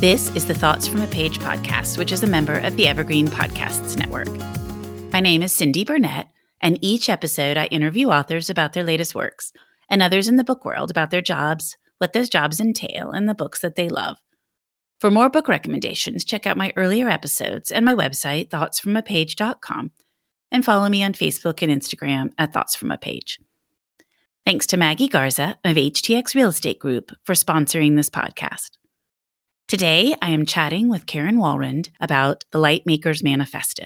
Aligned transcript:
This 0.00 0.32
is 0.36 0.46
the 0.46 0.54
Thoughts 0.54 0.86
from 0.86 1.00
a 1.00 1.08
Page 1.08 1.40
podcast, 1.40 1.98
which 1.98 2.12
is 2.12 2.22
a 2.22 2.28
member 2.28 2.56
of 2.56 2.76
the 2.76 2.86
Evergreen 2.86 3.26
Podcasts 3.26 3.96
Network. 3.96 4.28
My 5.12 5.18
name 5.18 5.42
is 5.42 5.50
Cindy 5.50 5.82
Burnett, 5.82 6.28
and 6.60 6.78
each 6.80 7.08
episode 7.08 7.56
I 7.56 7.64
interview 7.64 8.10
authors 8.10 8.48
about 8.48 8.74
their 8.74 8.84
latest 8.84 9.16
works 9.16 9.52
and 9.90 10.00
others 10.00 10.28
in 10.28 10.36
the 10.36 10.44
book 10.44 10.64
world 10.64 10.92
about 10.92 11.10
their 11.10 11.20
jobs, 11.20 11.76
what 11.98 12.12
those 12.12 12.28
jobs 12.28 12.60
entail, 12.60 13.10
and 13.10 13.28
the 13.28 13.34
books 13.34 13.58
that 13.58 13.74
they 13.74 13.88
love. 13.88 14.18
For 15.00 15.10
more 15.10 15.28
book 15.28 15.48
recommendations, 15.48 16.24
check 16.24 16.46
out 16.46 16.56
my 16.56 16.72
earlier 16.76 17.08
episodes 17.08 17.72
and 17.72 17.84
my 17.84 17.94
website, 17.96 18.50
thoughtsfromapage.com, 18.50 19.90
and 20.52 20.64
follow 20.64 20.88
me 20.88 21.02
on 21.02 21.12
Facebook 21.12 21.60
and 21.60 21.72
Instagram 21.72 22.30
at 22.38 22.52
Thoughts 22.52 22.76
From 22.76 22.92
a 22.92 22.98
Page. 22.98 23.40
Thanks 24.46 24.68
to 24.68 24.76
Maggie 24.76 25.08
Garza 25.08 25.58
of 25.64 25.74
HTX 25.74 26.36
Real 26.36 26.50
Estate 26.50 26.78
Group 26.78 27.10
for 27.24 27.34
sponsoring 27.34 27.96
this 27.96 28.10
podcast. 28.10 28.78
Today, 29.68 30.14
I 30.22 30.30
am 30.30 30.46
chatting 30.46 30.88
with 30.88 31.04
Karen 31.04 31.36
Walrond 31.36 31.90
about 32.00 32.42
the 32.52 32.58
Lightmakers 32.58 33.22
Manifesto. 33.22 33.84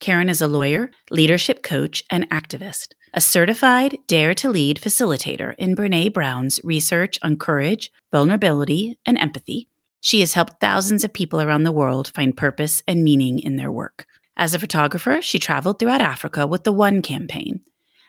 Karen 0.00 0.30
is 0.30 0.40
a 0.40 0.48
lawyer, 0.48 0.90
leadership 1.10 1.62
coach, 1.62 2.02
and 2.08 2.26
activist, 2.30 2.94
a 3.12 3.20
certified 3.20 3.98
Dare 4.06 4.34
to 4.36 4.48
Lead 4.48 4.80
facilitator 4.80 5.54
in 5.58 5.76
Brene 5.76 6.14
Brown's 6.14 6.60
research 6.64 7.18
on 7.20 7.36
courage, 7.36 7.92
vulnerability, 8.10 8.98
and 9.04 9.18
empathy. 9.18 9.68
She 10.00 10.20
has 10.20 10.32
helped 10.32 10.62
thousands 10.62 11.04
of 11.04 11.12
people 11.12 11.42
around 11.42 11.64
the 11.64 11.72
world 11.72 12.10
find 12.14 12.34
purpose 12.34 12.82
and 12.88 13.04
meaning 13.04 13.38
in 13.38 13.56
their 13.56 13.70
work. 13.70 14.06
As 14.38 14.54
a 14.54 14.58
photographer, 14.58 15.20
she 15.20 15.38
traveled 15.38 15.78
throughout 15.78 16.00
Africa 16.00 16.46
with 16.46 16.64
the 16.64 16.72
One 16.72 17.02
campaign 17.02 17.60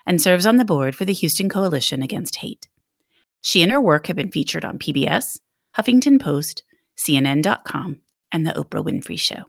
and 0.05 0.21
serves 0.21 0.45
on 0.45 0.55
the 0.55 0.63
board 0.63 0.95
for 0.95 1.03
the 1.03 1.11
Houston 1.11 1.49
Coalition 1.49 2.01
Against 2.01 2.37
Hate. 2.37 2.69
She 3.41 3.61
and 3.61 3.73
her 3.73 3.81
work 3.81 4.07
have 4.07 4.15
been 4.15 4.31
featured 4.31 4.63
on 4.63 4.79
PBS, 4.79 5.39
Huffington 5.75 6.21
Post, 6.21 6.63
CNN.com, 6.97 7.99
and 8.31 8.45
The 8.45 8.51
Oprah 8.51 8.83
Winfrey 8.83 9.19
Show. 9.19 9.45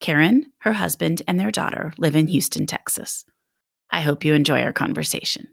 Karen, 0.00 0.52
her 0.58 0.72
husband, 0.72 1.22
and 1.28 1.38
their 1.38 1.50
daughter 1.50 1.92
live 1.98 2.16
in 2.16 2.26
Houston, 2.28 2.66
Texas. 2.66 3.24
I 3.90 4.00
hope 4.00 4.24
you 4.24 4.34
enjoy 4.34 4.62
our 4.62 4.72
conversation. 4.72 5.48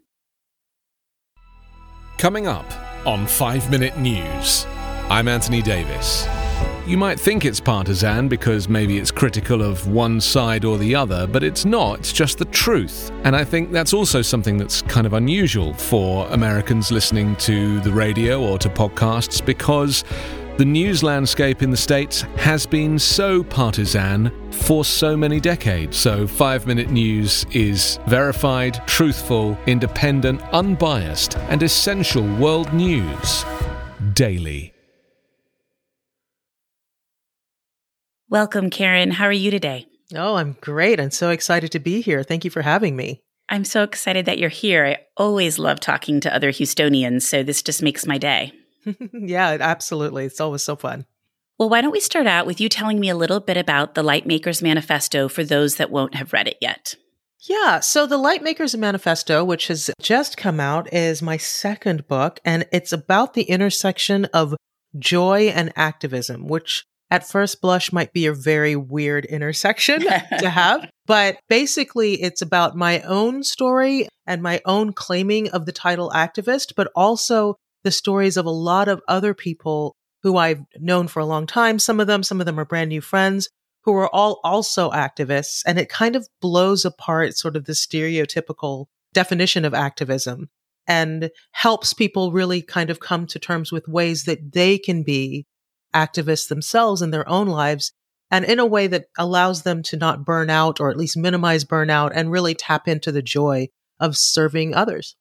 Coming 2.16 2.46
up 2.46 2.66
on 3.06 3.26
5 3.26 3.70
Minute 3.70 3.98
News, 3.98 4.66
I'm 5.10 5.28
Anthony 5.28 5.62
Davis. 5.62 6.26
You 6.86 6.96
might 6.96 7.20
think 7.20 7.44
it's 7.44 7.60
partisan 7.60 8.28
because 8.28 8.68
maybe 8.68 8.96
it's 8.96 9.10
critical 9.10 9.60
of 9.60 9.86
one 9.88 10.22
side 10.22 10.64
or 10.64 10.78
the 10.78 10.94
other, 10.94 11.26
but 11.26 11.42
it's 11.42 11.66
not. 11.66 11.98
It's 11.98 12.14
just 12.14 12.38
the 12.38 12.46
truth. 12.46 13.10
And 13.24 13.36
I 13.36 13.44
think 13.44 13.72
that's 13.72 13.92
also 13.92 14.22
something 14.22 14.56
that's 14.56 14.80
kind 14.82 15.06
of 15.06 15.12
unusual 15.12 15.74
for 15.74 16.26
Americans 16.28 16.90
listening 16.90 17.36
to 17.36 17.78
the 17.80 17.92
radio 17.92 18.42
or 18.42 18.58
to 18.58 18.70
podcasts 18.70 19.44
because 19.44 20.02
the 20.58 20.64
news 20.64 21.04
landscape 21.04 21.62
in 21.62 21.70
the 21.70 21.76
States 21.76 22.22
has 22.36 22.66
been 22.66 22.98
so 22.98 23.44
partisan 23.44 24.32
for 24.50 24.84
so 24.84 25.16
many 25.16 25.38
decades. 25.38 25.96
So, 25.96 26.26
five 26.26 26.66
minute 26.66 26.90
news 26.90 27.46
is 27.52 28.00
verified, 28.08 28.82
truthful, 28.88 29.56
independent, 29.68 30.42
unbiased, 30.52 31.38
and 31.48 31.62
essential 31.62 32.26
world 32.38 32.74
news 32.74 33.44
daily. 34.14 34.74
Welcome, 38.28 38.68
Karen. 38.68 39.12
How 39.12 39.26
are 39.26 39.32
you 39.32 39.52
today? 39.52 39.86
Oh, 40.12 40.34
I'm 40.34 40.56
great. 40.60 40.98
I'm 40.98 41.12
so 41.12 41.30
excited 41.30 41.70
to 41.70 41.78
be 41.78 42.00
here. 42.00 42.24
Thank 42.24 42.44
you 42.44 42.50
for 42.50 42.62
having 42.62 42.96
me. 42.96 43.22
I'm 43.48 43.64
so 43.64 43.84
excited 43.84 44.26
that 44.26 44.38
you're 44.38 44.50
here. 44.50 44.84
I 44.84 44.98
always 45.16 45.60
love 45.60 45.78
talking 45.78 46.18
to 46.20 46.34
other 46.34 46.50
Houstonians, 46.50 47.22
so 47.22 47.44
this 47.44 47.62
just 47.62 47.80
makes 47.80 48.06
my 48.06 48.18
day. 48.18 48.57
yeah, 49.12 49.56
absolutely. 49.60 50.24
It's 50.24 50.40
always 50.40 50.62
so 50.62 50.76
fun. 50.76 51.06
Well, 51.58 51.68
why 51.68 51.80
don't 51.80 51.92
we 51.92 52.00
start 52.00 52.26
out 52.26 52.46
with 52.46 52.60
you 52.60 52.68
telling 52.68 53.00
me 53.00 53.08
a 53.08 53.16
little 53.16 53.40
bit 53.40 53.56
about 53.56 53.94
the 53.94 54.04
Lightmakers 54.04 54.62
Manifesto 54.62 55.28
for 55.28 55.42
those 55.42 55.76
that 55.76 55.90
won't 55.90 56.14
have 56.14 56.32
read 56.32 56.46
it 56.46 56.58
yet? 56.60 56.94
Yeah, 57.48 57.80
so 57.80 58.06
the 58.06 58.18
Lightmakers 58.18 58.78
Manifesto, 58.78 59.44
which 59.44 59.68
has 59.68 59.90
just 60.00 60.36
come 60.36 60.60
out, 60.60 60.92
is 60.92 61.22
my 61.22 61.36
second 61.36 62.06
book, 62.06 62.40
and 62.44 62.66
it's 62.72 62.92
about 62.92 63.34
the 63.34 63.42
intersection 63.42 64.26
of 64.26 64.56
joy 64.98 65.48
and 65.48 65.72
activism, 65.76 66.46
which 66.46 66.84
at 67.10 67.28
first 67.28 67.60
blush 67.60 67.92
might 67.92 68.12
be 68.12 68.26
a 68.26 68.32
very 68.32 68.76
weird 68.76 69.24
intersection 69.24 70.00
to 70.38 70.50
have. 70.50 70.88
But 71.06 71.38
basically, 71.48 72.22
it's 72.22 72.42
about 72.42 72.76
my 72.76 73.00
own 73.02 73.42
story 73.42 74.08
and 74.26 74.42
my 74.42 74.60
own 74.64 74.92
claiming 74.92 75.48
of 75.50 75.64
the 75.64 75.72
title 75.72 76.10
activist, 76.14 76.74
but 76.76 76.90
also 76.94 77.56
the 77.84 77.90
stories 77.90 78.36
of 78.36 78.46
a 78.46 78.50
lot 78.50 78.88
of 78.88 79.02
other 79.08 79.34
people 79.34 79.96
who 80.22 80.36
I've 80.36 80.62
known 80.78 81.08
for 81.08 81.20
a 81.20 81.26
long 81.26 81.46
time. 81.46 81.78
Some 81.78 82.00
of 82.00 82.06
them, 82.06 82.22
some 82.22 82.40
of 82.40 82.46
them 82.46 82.58
are 82.58 82.64
brand 82.64 82.88
new 82.88 83.00
friends 83.00 83.48
who 83.82 83.94
are 83.94 84.14
all 84.14 84.40
also 84.44 84.90
activists. 84.90 85.62
And 85.64 85.78
it 85.78 85.88
kind 85.88 86.16
of 86.16 86.28
blows 86.40 86.84
apart 86.84 87.36
sort 87.36 87.56
of 87.56 87.64
the 87.64 87.72
stereotypical 87.72 88.86
definition 89.14 89.64
of 89.64 89.74
activism 89.74 90.48
and 90.86 91.30
helps 91.52 91.94
people 91.94 92.32
really 92.32 92.62
kind 92.62 92.90
of 92.90 93.00
come 93.00 93.26
to 93.28 93.38
terms 93.38 93.70
with 93.70 93.86
ways 93.88 94.24
that 94.24 94.52
they 94.52 94.78
can 94.78 95.02
be 95.02 95.46
activists 95.94 96.48
themselves 96.48 97.02
in 97.02 97.10
their 97.10 97.28
own 97.28 97.46
lives 97.46 97.92
and 98.30 98.44
in 98.44 98.58
a 98.58 98.66
way 98.66 98.86
that 98.86 99.06
allows 99.16 99.62
them 99.62 99.82
to 99.82 99.96
not 99.96 100.24
burn 100.24 100.50
out 100.50 100.80
or 100.80 100.90
at 100.90 100.96
least 100.96 101.16
minimize 101.16 101.64
burnout 101.64 102.10
and 102.14 102.30
really 102.30 102.54
tap 102.54 102.88
into 102.88 103.10
the 103.10 103.22
joy 103.22 103.68
of 104.00 104.16
serving 104.16 104.74
others. 104.74 105.16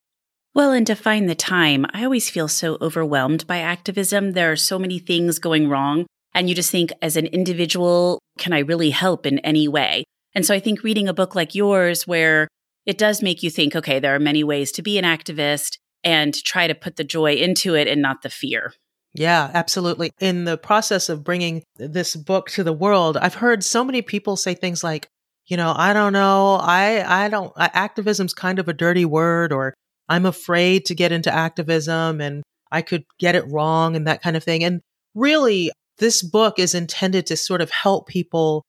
Well, 0.58 0.72
and 0.72 0.88
to 0.88 0.96
find 0.96 1.30
the 1.30 1.36
time, 1.36 1.86
I 1.94 2.04
always 2.04 2.32
feel 2.32 2.48
so 2.48 2.80
overwhelmed 2.82 3.46
by 3.46 3.60
activism. 3.60 4.32
There 4.32 4.52
are 4.52 4.56
so 4.56 4.80
many 4.80 4.98
things 4.98 5.38
going 5.38 5.70
wrong. 5.70 6.08
And 6.34 6.50
you 6.50 6.56
just 6.56 6.72
think, 6.72 6.92
as 7.00 7.16
an 7.16 7.28
individual, 7.28 8.18
can 8.40 8.54
I 8.54 8.60
really 8.62 8.90
help 8.90 9.28
in 9.28 9.38
any 9.40 9.68
way? 9.68 10.04
And 10.34 10.48
so 10.48 10.56
I 10.56 10.60
think 10.60 10.82
reading 10.82 11.08
a 11.08 11.14
book 11.14 11.36
like 11.36 11.54
yours, 11.54 12.08
where 12.08 12.48
it 12.88 12.98
does 12.98 13.22
make 13.22 13.44
you 13.44 13.52
think, 13.52 13.76
okay, 13.76 14.00
there 14.00 14.16
are 14.16 14.20
many 14.20 14.44
ways 14.44 14.72
to 14.72 14.82
be 14.82 14.98
an 14.98 15.06
activist 15.06 15.78
and 16.04 16.34
try 16.44 16.66
to 16.66 16.74
put 16.74 16.96
the 16.96 17.04
joy 17.04 17.36
into 17.36 17.76
it 17.76 17.88
and 17.88 18.02
not 18.02 18.24
the 18.24 18.30
fear. 18.32 18.74
Yeah, 19.14 19.52
absolutely. 19.54 20.10
In 20.20 20.46
the 20.46 20.58
process 20.58 21.08
of 21.08 21.24
bringing 21.24 21.62
this 21.76 22.16
book 22.16 22.50
to 22.52 22.64
the 22.64 22.74
world, 22.74 23.16
I've 23.16 23.36
heard 23.36 23.64
so 23.64 23.84
many 23.84 24.02
people 24.02 24.36
say 24.36 24.56
things 24.56 24.84
like, 24.84 25.08
you 25.46 25.56
know, 25.56 25.72
I 25.78 25.94
don't 25.94 26.14
know, 26.14 26.56
I 26.56 27.26
I 27.26 27.30
don't 27.30 27.54
activism's 27.58 28.34
kind 28.34 28.58
of 28.58 28.68
a 28.68 28.74
dirty 28.74 29.06
word 29.06 29.54
or 29.54 29.76
I'm 30.10 30.26
afraid 30.26 30.86
to 30.86 30.96
get 30.96 31.12
into 31.12 31.34
activism 31.34 32.22
and 32.22 32.44
I 32.72 32.82
could 32.82 33.06
get 33.20 33.36
it 33.36 33.46
wrong 33.48 33.96
and 33.96 34.08
that 34.08 34.22
kind 34.22 34.36
of 34.36 34.44
thing. 34.44 34.64
And 34.64 34.82
really, 35.16 35.72
this 35.98 36.22
book 36.22 36.60
is 36.60 36.76
intended 36.76 37.26
to 37.28 37.38
sort 37.38 37.62
of 37.62 37.72
help 37.72 38.08
people 38.08 38.64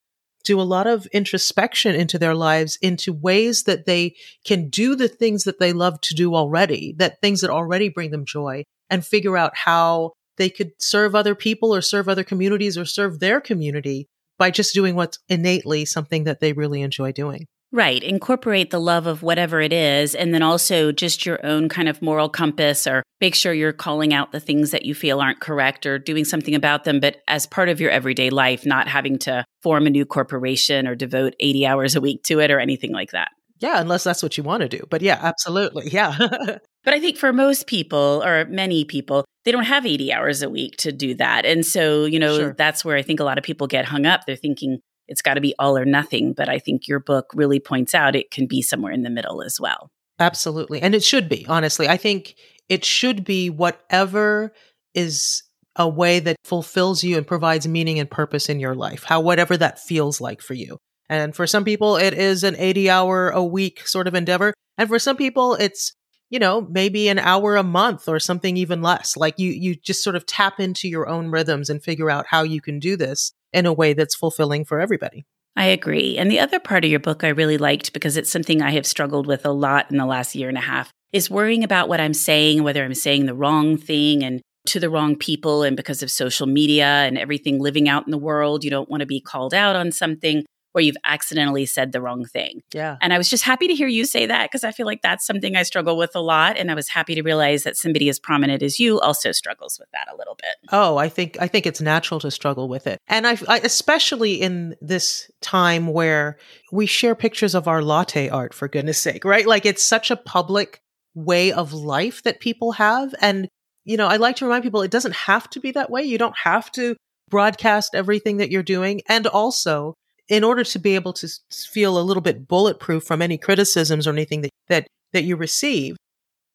do 0.44 0.60
a 0.60 0.62
lot 0.62 0.86
of 0.86 1.06
introspection 1.06 1.94
into 1.94 2.18
their 2.18 2.34
lives 2.34 2.78
into 2.80 3.12
ways 3.12 3.64
that 3.64 3.86
they 3.86 4.14
can 4.46 4.68
do 4.70 4.94
the 4.94 5.08
things 5.08 5.44
that 5.44 5.58
they 5.58 5.72
love 5.72 6.00
to 6.00 6.14
do 6.14 6.34
already, 6.34 6.94
that 6.98 7.20
things 7.20 7.40
that 7.40 7.50
already 7.50 7.88
bring 7.88 8.10
them 8.10 8.24
joy 8.24 8.62
and 8.88 9.04
figure 9.04 9.36
out 9.36 9.52
how 9.54 10.12
they 10.38 10.48
could 10.48 10.70
serve 10.78 11.14
other 11.14 11.34
people 11.34 11.74
or 11.74 11.82
serve 11.82 12.08
other 12.08 12.24
communities 12.24 12.78
or 12.78 12.84
serve 12.84 13.18
their 13.18 13.40
community 13.40 14.06
by 14.38 14.50
just 14.50 14.72
doing 14.72 14.94
what's 14.94 15.18
innately 15.28 15.84
something 15.84 16.24
that 16.24 16.40
they 16.40 16.52
really 16.52 16.80
enjoy 16.80 17.12
doing. 17.12 17.46
Right. 17.70 18.02
Incorporate 18.02 18.70
the 18.70 18.80
love 18.80 19.06
of 19.06 19.22
whatever 19.22 19.60
it 19.60 19.74
is, 19.74 20.14
and 20.14 20.32
then 20.32 20.42
also 20.42 20.90
just 20.90 21.26
your 21.26 21.44
own 21.44 21.68
kind 21.68 21.88
of 21.88 22.00
moral 22.00 22.30
compass, 22.30 22.86
or 22.86 23.02
make 23.20 23.34
sure 23.34 23.52
you're 23.52 23.74
calling 23.74 24.14
out 24.14 24.32
the 24.32 24.40
things 24.40 24.70
that 24.70 24.86
you 24.86 24.94
feel 24.94 25.20
aren't 25.20 25.40
correct 25.40 25.84
or 25.84 25.98
doing 25.98 26.24
something 26.24 26.54
about 26.54 26.84
them, 26.84 26.98
but 26.98 27.18
as 27.28 27.46
part 27.46 27.68
of 27.68 27.78
your 27.78 27.90
everyday 27.90 28.30
life, 28.30 28.64
not 28.64 28.88
having 28.88 29.18
to 29.18 29.44
form 29.62 29.86
a 29.86 29.90
new 29.90 30.06
corporation 30.06 30.86
or 30.86 30.94
devote 30.94 31.34
80 31.40 31.66
hours 31.66 31.94
a 31.94 32.00
week 32.00 32.22
to 32.24 32.40
it 32.40 32.50
or 32.50 32.58
anything 32.58 32.92
like 32.92 33.10
that. 33.10 33.28
Yeah, 33.60 33.80
unless 33.80 34.04
that's 34.04 34.22
what 34.22 34.38
you 34.38 34.44
want 34.44 34.62
to 34.62 34.68
do. 34.68 34.84
But 34.88 35.02
yeah, 35.02 35.18
absolutely. 35.20 35.90
Yeah. 35.90 36.16
but 36.84 36.94
I 36.94 37.00
think 37.00 37.16
for 37.16 37.32
most 37.32 37.66
people, 37.66 38.22
or 38.24 38.46
many 38.46 38.84
people, 38.84 39.24
they 39.44 39.52
don't 39.52 39.64
have 39.64 39.84
80 39.84 40.12
hours 40.12 40.42
a 40.42 40.48
week 40.48 40.76
to 40.78 40.92
do 40.92 41.14
that. 41.14 41.44
And 41.44 41.66
so, 41.66 42.04
you 42.04 42.18
know, 42.18 42.38
sure. 42.38 42.54
that's 42.56 42.84
where 42.84 42.96
I 42.96 43.02
think 43.02 43.20
a 43.20 43.24
lot 43.24 43.36
of 43.36 43.44
people 43.44 43.66
get 43.66 43.84
hung 43.84 44.06
up. 44.06 44.22
They're 44.26 44.36
thinking, 44.36 44.78
it's 45.08 45.22
got 45.22 45.34
to 45.34 45.40
be 45.40 45.54
all 45.58 45.76
or 45.76 45.84
nothing. 45.84 46.32
But 46.32 46.48
I 46.48 46.58
think 46.58 46.86
your 46.86 47.00
book 47.00 47.30
really 47.34 47.60
points 47.60 47.94
out 47.94 48.16
it 48.16 48.30
can 48.30 48.46
be 48.46 48.62
somewhere 48.62 48.92
in 48.92 49.02
the 49.02 49.10
middle 49.10 49.42
as 49.42 49.58
well. 49.60 49.90
Absolutely. 50.18 50.82
And 50.82 50.94
it 50.94 51.04
should 51.04 51.28
be, 51.28 51.46
honestly. 51.48 51.88
I 51.88 51.96
think 51.96 52.34
it 52.68 52.84
should 52.84 53.24
be 53.24 53.50
whatever 53.50 54.52
is 54.94 55.42
a 55.76 55.88
way 55.88 56.18
that 56.18 56.36
fulfills 56.44 57.04
you 57.04 57.16
and 57.16 57.26
provides 57.26 57.68
meaning 57.68 58.00
and 58.00 58.10
purpose 58.10 58.48
in 58.48 58.58
your 58.58 58.74
life, 58.74 59.04
how 59.04 59.20
whatever 59.20 59.56
that 59.56 59.78
feels 59.78 60.20
like 60.20 60.42
for 60.42 60.54
you. 60.54 60.76
And 61.08 61.34
for 61.34 61.46
some 61.46 61.64
people, 61.64 61.96
it 61.96 62.14
is 62.14 62.44
an 62.44 62.56
80 62.58 62.90
hour 62.90 63.30
a 63.30 63.42
week 63.42 63.86
sort 63.86 64.08
of 64.08 64.14
endeavor. 64.14 64.52
And 64.76 64.88
for 64.88 64.98
some 64.98 65.16
people, 65.16 65.54
it's, 65.54 65.92
you 66.30 66.38
know, 66.38 66.60
maybe 66.60 67.08
an 67.08 67.18
hour 67.18 67.56
a 67.56 67.62
month 67.62 68.08
or 68.08 68.20
something 68.20 68.56
even 68.56 68.82
less. 68.82 69.16
Like 69.16 69.38
you, 69.38 69.50
you 69.50 69.74
just 69.74 70.04
sort 70.04 70.16
of 70.16 70.26
tap 70.26 70.60
into 70.60 70.88
your 70.88 71.08
own 71.08 71.30
rhythms 71.30 71.70
and 71.70 71.82
figure 71.82 72.10
out 72.10 72.26
how 72.28 72.42
you 72.42 72.60
can 72.60 72.78
do 72.78 72.96
this 72.96 73.32
in 73.52 73.66
a 73.66 73.72
way 73.72 73.92
that's 73.94 74.14
fulfilling 74.14 74.64
for 74.64 74.80
everybody. 74.80 75.24
I 75.56 75.66
agree. 75.66 76.16
And 76.16 76.30
the 76.30 76.38
other 76.38 76.60
part 76.60 76.84
of 76.84 76.90
your 76.90 77.00
book 77.00 77.24
I 77.24 77.28
really 77.28 77.58
liked 77.58 77.92
because 77.92 78.16
it's 78.16 78.30
something 78.30 78.62
I 78.62 78.70
have 78.72 78.86
struggled 78.86 79.26
with 79.26 79.44
a 79.44 79.50
lot 79.50 79.90
in 79.90 79.96
the 79.96 80.06
last 80.06 80.34
year 80.34 80.48
and 80.48 80.58
a 80.58 80.62
half 80.62 80.92
is 81.12 81.30
worrying 81.30 81.64
about 81.64 81.88
what 81.88 82.00
I'm 82.00 82.14
saying, 82.14 82.62
whether 82.62 82.84
I'm 82.84 82.94
saying 82.94 83.26
the 83.26 83.34
wrong 83.34 83.76
thing 83.76 84.22
and 84.22 84.40
to 84.66 84.78
the 84.78 84.90
wrong 84.90 85.16
people. 85.16 85.62
And 85.62 85.76
because 85.76 86.02
of 86.02 86.10
social 86.10 86.46
media 86.46 86.86
and 86.86 87.18
everything 87.18 87.58
living 87.58 87.88
out 87.88 88.06
in 88.06 88.10
the 88.10 88.18
world, 88.18 88.64
you 88.64 88.70
don't 88.70 88.88
want 88.88 89.00
to 89.00 89.06
be 89.06 89.20
called 89.20 89.54
out 89.54 89.74
on 89.74 89.90
something 89.90 90.44
where 90.78 90.84
you've 90.84 90.96
accidentally 91.02 91.66
said 91.66 91.90
the 91.90 92.00
wrong 92.00 92.24
thing. 92.24 92.62
Yeah. 92.72 92.98
And 93.00 93.12
I 93.12 93.18
was 93.18 93.28
just 93.28 93.42
happy 93.42 93.66
to 93.66 93.74
hear 93.74 93.88
you 93.88 94.04
say 94.04 94.26
that 94.26 94.48
because 94.48 94.62
I 94.62 94.70
feel 94.70 94.86
like 94.86 95.02
that's 95.02 95.26
something 95.26 95.56
I 95.56 95.64
struggle 95.64 95.96
with 95.96 96.14
a 96.14 96.20
lot. 96.20 96.56
And 96.56 96.70
I 96.70 96.74
was 96.74 96.88
happy 96.88 97.16
to 97.16 97.22
realize 97.22 97.64
that 97.64 97.76
somebody 97.76 98.08
as 98.08 98.20
prominent 98.20 98.62
as 98.62 98.78
you 98.78 99.00
also 99.00 99.32
struggles 99.32 99.76
with 99.76 99.88
that 99.90 100.06
a 100.12 100.16
little 100.16 100.36
bit. 100.36 100.70
Oh, 100.70 100.96
I 100.96 101.08
think 101.08 101.36
I 101.40 101.48
think 101.48 101.66
it's 101.66 101.80
natural 101.80 102.20
to 102.20 102.30
struggle 102.30 102.68
with 102.68 102.86
it. 102.86 103.00
And 103.08 103.26
I, 103.26 103.36
I 103.48 103.58
especially 103.58 104.34
in 104.34 104.76
this 104.80 105.28
time 105.40 105.88
where 105.88 106.38
we 106.70 106.86
share 106.86 107.16
pictures 107.16 107.56
of 107.56 107.66
our 107.66 107.82
latte 107.82 108.28
art 108.28 108.54
for 108.54 108.68
goodness 108.68 109.00
sake, 109.00 109.24
right? 109.24 109.48
Like 109.48 109.66
it's 109.66 109.82
such 109.82 110.12
a 110.12 110.16
public 110.16 110.78
way 111.16 111.50
of 111.50 111.72
life 111.72 112.22
that 112.22 112.38
people 112.38 112.70
have 112.72 113.16
and 113.20 113.48
you 113.84 113.96
know, 113.96 114.06
I 114.06 114.16
like 114.18 114.36
to 114.36 114.44
remind 114.44 114.62
people 114.62 114.82
it 114.82 114.92
doesn't 114.92 115.14
have 115.14 115.50
to 115.50 115.60
be 115.60 115.72
that 115.72 115.90
way. 115.90 116.02
You 116.02 116.18
don't 116.18 116.36
have 116.44 116.70
to 116.72 116.94
broadcast 117.28 117.94
everything 117.94 118.38
that 118.38 118.50
you're 118.50 118.62
doing. 118.62 119.00
And 119.08 119.26
also, 119.26 119.94
in 120.28 120.44
order 120.44 120.64
to 120.64 120.78
be 120.78 120.94
able 120.94 121.12
to 121.14 121.28
feel 121.50 121.98
a 121.98 122.02
little 122.02 122.20
bit 122.20 122.46
bulletproof 122.46 123.04
from 123.04 123.22
any 123.22 123.38
criticisms 123.38 124.06
or 124.06 124.12
anything 124.12 124.42
that, 124.42 124.50
that, 124.68 124.86
that 125.12 125.24
you 125.24 125.36
receive 125.36 125.96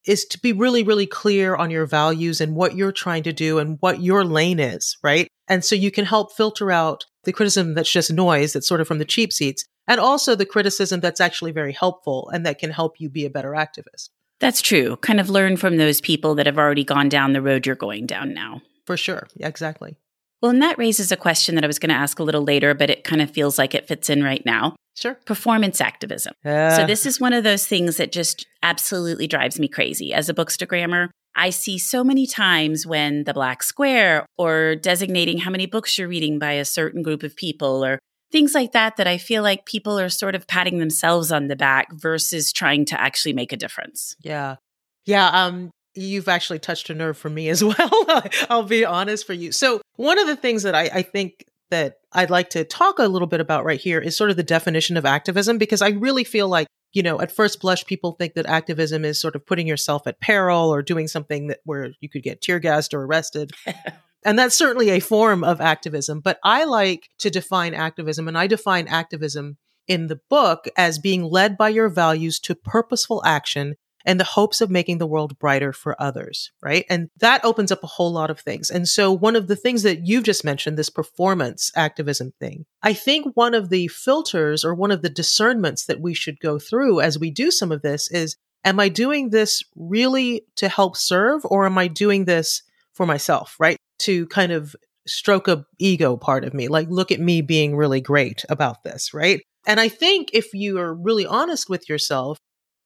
is 0.06 0.25
to 0.25 0.40
be 0.40 0.52
really, 0.52 0.84
really 0.84 1.08
clear 1.08 1.56
on 1.56 1.72
your 1.72 1.86
values 1.86 2.42
and 2.42 2.56
what 2.56 2.75
you're 2.75 2.92
trying 2.92 3.24
to 3.24 3.34
do 3.34 3.58
and 3.58 3.78
what 3.80 4.02
your 4.02 4.25
lane 4.25 4.60
is, 4.60 4.98
right? 5.02 5.28
And 5.48 5.64
so 5.64 5.75
you 5.75 5.92
can 5.92 6.06
help 6.06 6.34
filter 6.34 6.72
out 6.72 7.06
the 7.24 7.34
criticism 7.34 7.74
that's 7.74 7.92
just 7.92 8.12
noise, 8.12 8.54
that's 8.54 8.68
sort 8.68 8.81
of 8.81 8.88
from 8.88 9.00
the 9.00 9.06
cheap 9.06 9.31
seats, 9.31 9.64
and 9.88 10.00
also 10.00 10.36
the 10.36 10.46
criticism 10.46 11.00
that's 11.00 11.22
actually 11.22 11.52
very 11.52 11.74
helpful 11.74 12.30
and 12.34 12.46
that 12.46 12.60
can 12.60 12.70
help 12.70 13.00
you 13.00 13.10
be 13.10 13.25
a 13.25 13.30
better 13.30 13.52
activist. 13.52 14.10
That's 14.40 14.62
true. 14.62 14.98
Kind 14.98 15.20
of 15.20 15.30
learn 15.30 15.56
from 15.58 15.78
those 15.78 16.02
people 16.02 16.36
that 16.36 16.46
have 16.46 16.58
already 16.58 16.84
gone 16.84 17.08
down 17.08 17.34
the 17.34 17.42
road 17.42 17.66
you're 17.66 17.75
going 17.75 18.06
down 18.06 18.34
now. 18.34 18.62
For 18.86 18.98
sure. 18.98 19.28
Yeah, 19.36 19.48
exactly. 19.48 19.96
Well, 20.44 20.50
and 20.50 20.62
that 20.62 20.78
raises 20.78 21.10
a 21.10 21.16
question 21.16 21.56
that 21.56 21.63
I 21.63 21.68
was 21.68 21.80
going 21.80 21.90
to 21.90 21.95
ask 21.95 22.19
a 22.19 22.24
little 22.24 22.44
later, 22.44 22.74
but 22.74 22.90
it 22.90 23.06
kind 23.06 23.22
of 23.22 23.31
feels 23.31 23.57
like 23.57 23.74
it 23.74 23.88
fits 23.88 24.10
in 24.10 24.22
right 24.22 24.45
now. 24.45 24.75
Sure. 24.94 25.13
Performance 25.25 25.80
activism. 25.80 26.34
Yeah. 26.44 26.75
So, 26.75 26.86
this 26.86 27.06
is 27.06 27.18
one 27.18 27.31
of 27.31 27.45
those 27.45 27.66
things 27.66 27.95
that 27.95 28.12
just 28.12 28.45
absolutely 28.62 29.25
drives 29.25 29.57
me 29.57 29.69
crazy. 29.69 30.13
As 30.13 30.28
a 30.28 30.34
bookstagrammer, 30.34 31.07
I 31.34 31.50
see 31.50 31.78
so 31.78 32.04
many 32.04 32.28
times 32.28 32.86
when 32.86 33.24
the 33.24 33.34
black 33.34 33.63
square 33.63 34.25
or 34.38 34.75
designating 34.75 35.38
how 35.38 35.50
many 35.50 35.66
books 35.66 35.98
you're 35.98 36.10
reading 36.10 36.40
by 36.40 36.51
a 36.51 36.66
certain 36.66 37.04
group 37.04 37.24
of 37.24 37.38
people 37.38 37.84
or 37.84 37.98
things 38.34 38.54
like 38.54 38.74
that, 38.74 38.98
that 38.98 39.07
I 39.07 39.19
feel 39.19 39.44
like 39.44 39.66
people 39.66 39.98
are 39.98 40.10
sort 40.10 40.36
of 40.36 40.46
patting 40.46 40.78
themselves 40.80 41.31
on 41.31 41.48
the 41.48 41.56
back 41.56 41.88
versus 41.94 42.51
trying 42.51 42.84
to 42.88 43.00
actually 43.00 43.34
make 43.34 43.54
a 43.54 43.57
difference. 43.57 44.18
Yeah. 44.19 44.57
Yeah. 45.06 45.28
Um, 45.28 45.72
you've 45.96 46.28
actually 46.28 46.60
touched 46.60 46.89
a 46.89 46.94
nerve 46.94 47.18
for 47.18 47.30
me 47.30 47.48
as 47.48 47.63
well. 47.63 48.24
I'll 48.50 48.63
be 48.63 48.84
honest 48.84 49.25
for 49.25 49.34
you. 49.34 49.54
So, 49.54 49.81
one 49.95 50.19
of 50.19 50.28
the 50.28 50.36
things 50.36 50.63
that 50.63 50.75
I, 50.75 50.84
I 50.94 51.01
think 51.01 51.45
that 51.69 52.00
I'd 52.12 52.30
like 52.30 52.51
to 52.51 52.63
talk 52.63 53.00
a 53.00 53.07
little 53.07 53.28
bit 53.28 53.40
about 53.40 53.66
right 53.66 53.80
here 53.80 54.00
is 54.00 54.16
sort 54.16 54.30
of 54.30 54.38
the 54.38 54.44
definition 54.44 54.98
of 54.98 55.06
activism, 55.06 55.57
because 55.57 55.81
I 55.81 55.90
really 55.90 56.24
feel 56.24 56.48
like, 56.48 56.68
you 56.92 57.01
know, 57.01 57.19
at 57.19 57.31
first 57.31 57.60
blush, 57.62 57.86
people 57.86 58.12
think 58.12 58.36
that 58.36 58.45
activism 58.45 59.04
is 59.04 59.19
sort 59.19 59.36
of 59.36 59.45
putting 59.45 59.68
yourself 59.68 60.06
at 60.06 60.19
peril 60.19 60.69
or 60.69 60.84
doing 60.84 61.07
something 61.07 61.48
that 61.48 61.60
where 61.63 61.92
you 62.00 62.10
could 62.10 62.22
get 62.22 62.42
tear 62.42 62.60
gassed 62.60 62.94
or 62.94 63.04
arrested. 63.04 63.51
and 64.25 64.38
that's 64.38 64.56
certainly 64.56 64.90
a 64.90 65.00
form 65.00 65.44
of 65.44 65.62
activism. 65.62 66.19
But 66.19 66.39
I 66.44 66.66
like 66.66 67.10
to 67.19 67.30
define 67.30 67.74
activism, 67.74 68.28
and 68.28 68.38
I 68.38 68.48
define 68.48 68.88
activism 68.88 69.57
in 69.88 70.07
the 70.07 70.19
book 70.30 70.68
as 70.78 71.00
being 71.00 71.24
led 71.24 71.57
by 71.57 71.69
your 71.69 71.89
values 71.89 72.39
to 72.39 72.56
purposeful 72.56 73.22
action 73.25 73.75
and 74.05 74.19
the 74.19 74.25
hopes 74.25 74.61
of 74.61 74.69
making 74.69 74.97
the 74.97 75.07
world 75.07 75.38
brighter 75.39 75.73
for 75.73 76.01
others, 76.01 76.51
right? 76.61 76.85
And 76.89 77.09
that 77.19 77.44
opens 77.45 77.71
up 77.71 77.83
a 77.83 77.88
whole 77.88 78.11
lot 78.11 78.29
of 78.29 78.39
things. 78.39 78.69
And 78.69 78.88
so 78.88 79.11
one 79.11 79.35
of 79.35 79.47
the 79.47 79.55
things 79.55 79.83
that 79.83 80.05
you've 80.05 80.23
just 80.23 80.44
mentioned, 80.44 80.77
this 80.77 80.89
performance 80.89 81.71
activism 81.75 82.33
thing, 82.39 82.65
I 82.81 82.94
think 82.94 83.35
one 83.35 83.53
of 83.53 83.69
the 83.69 83.88
filters 83.88 84.65
or 84.65 84.75
one 84.75 84.91
of 84.91 85.01
the 85.01 85.09
discernments 85.09 85.85
that 85.85 86.01
we 86.01 86.13
should 86.13 86.39
go 86.39 86.59
through 86.59 87.01
as 87.01 87.17
we 87.17 87.31
do 87.31 87.51
some 87.51 87.71
of 87.71 87.81
this 87.81 88.09
is, 88.11 88.35
am 88.65 88.79
I 88.79 88.89
doing 88.89 89.29
this 89.29 89.63
really 89.75 90.44
to 90.55 90.69
help 90.69 90.97
serve 90.97 91.41
or 91.45 91.65
am 91.65 91.77
I 91.77 91.88
doing 91.88 92.25
this 92.25 92.63
for 92.94 93.05
myself, 93.05 93.55
right? 93.59 93.77
To 94.00 94.27
kind 94.27 94.51
of 94.51 94.75
stroke 95.05 95.47
a 95.47 95.65
ego 95.79 96.15
part 96.15 96.45
of 96.45 96.53
me, 96.53 96.67
like 96.67 96.88
look 96.89 97.11
at 97.11 97.19
me 97.19 97.41
being 97.41 97.75
really 97.75 98.01
great 98.01 98.45
about 98.50 98.83
this, 98.83 99.13
right? 99.13 99.41
And 99.65 99.79
I 99.79 99.89
think 99.89 100.29
if 100.33 100.53
you 100.53 100.79
are 100.79 100.94
really 100.94 101.25
honest 101.25 101.69
with 101.69 101.88
yourself, 101.89 102.38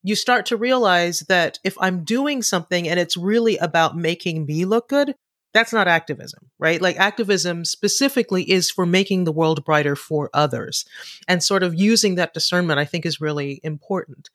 you 0.07 0.15
start 0.15 0.45
to 0.45 0.56
realize 0.56 1.19
that 1.27 1.59
if 1.65 1.75
I'm 1.81 2.06
doing 2.06 2.42
something 2.42 2.88
and 2.88 2.98
it's 2.98 3.18
really 3.18 3.57
about 3.57 3.98
making 3.98 4.45
me 4.45 4.63
look 4.63 4.88
good, 4.88 5.13
that's 5.54 5.74
not 5.74 5.89
activism, 5.89 6.50
right? 6.59 6.81
Like 6.81 6.95
activism 6.95 7.65
specifically 7.65 8.50
is 8.50 8.71
for 8.71 8.86
making 8.86 9.25
the 9.25 9.33
world 9.33 9.65
brighter 9.65 9.98
for 9.98 10.30
others. 10.33 10.86
And 11.27 11.44
sort 11.44 11.62
of 11.62 11.75
using 11.75 12.15
that 12.15 12.33
discernment, 12.33 12.80
I 12.80 12.86
think 12.86 13.06
is 13.06 13.19
really 13.19 13.59
important. 13.63 14.30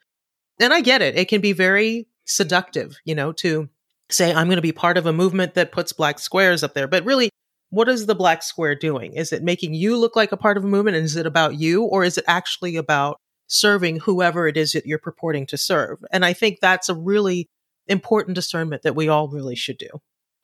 And 0.60 0.74
I 0.74 0.82
get 0.82 1.00
it. 1.00 1.16
It 1.16 1.28
can 1.28 1.40
be 1.40 1.52
very 1.52 2.06
seductive, 2.26 2.98
you 3.06 3.14
know, 3.14 3.32
to 3.32 3.70
say, 4.10 4.28
I'm 4.34 4.48
going 4.48 4.56
to 4.56 4.62
be 4.62 4.72
part 4.72 4.98
of 4.98 5.06
a 5.06 5.12
movement 5.12 5.54
that 5.54 5.72
puts 5.72 5.94
black 5.94 6.18
squares 6.18 6.62
up 6.62 6.74
there. 6.74 6.86
But 6.86 7.06
really, 7.06 7.30
what 7.70 7.88
is 7.88 8.04
the 8.04 8.14
black 8.14 8.42
square 8.42 8.74
doing? 8.74 9.14
Is 9.14 9.32
it 9.32 9.42
making 9.42 9.72
you 9.72 9.96
look 9.96 10.16
like 10.16 10.32
a 10.32 10.36
part 10.36 10.58
of 10.58 10.64
a 10.64 10.68
movement? 10.68 10.98
And 10.98 11.06
is 11.06 11.16
it 11.16 11.24
about 11.24 11.58
you? 11.58 11.84
Or 11.84 12.04
is 12.04 12.18
it 12.18 12.24
actually 12.28 12.76
about 12.76 13.21
serving 13.52 14.00
whoever 14.00 14.48
it 14.48 14.56
is 14.56 14.72
that 14.72 14.86
you're 14.86 14.98
purporting 14.98 15.46
to 15.46 15.58
serve. 15.58 15.98
And 16.10 16.24
I 16.24 16.32
think 16.32 16.60
that's 16.60 16.88
a 16.88 16.94
really 16.94 17.48
important 17.86 18.34
discernment 18.34 18.82
that 18.82 18.96
we 18.96 19.08
all 19.08 19.28
really 19.28 19.56
should 19.56 19.78
do. 19.78 19.88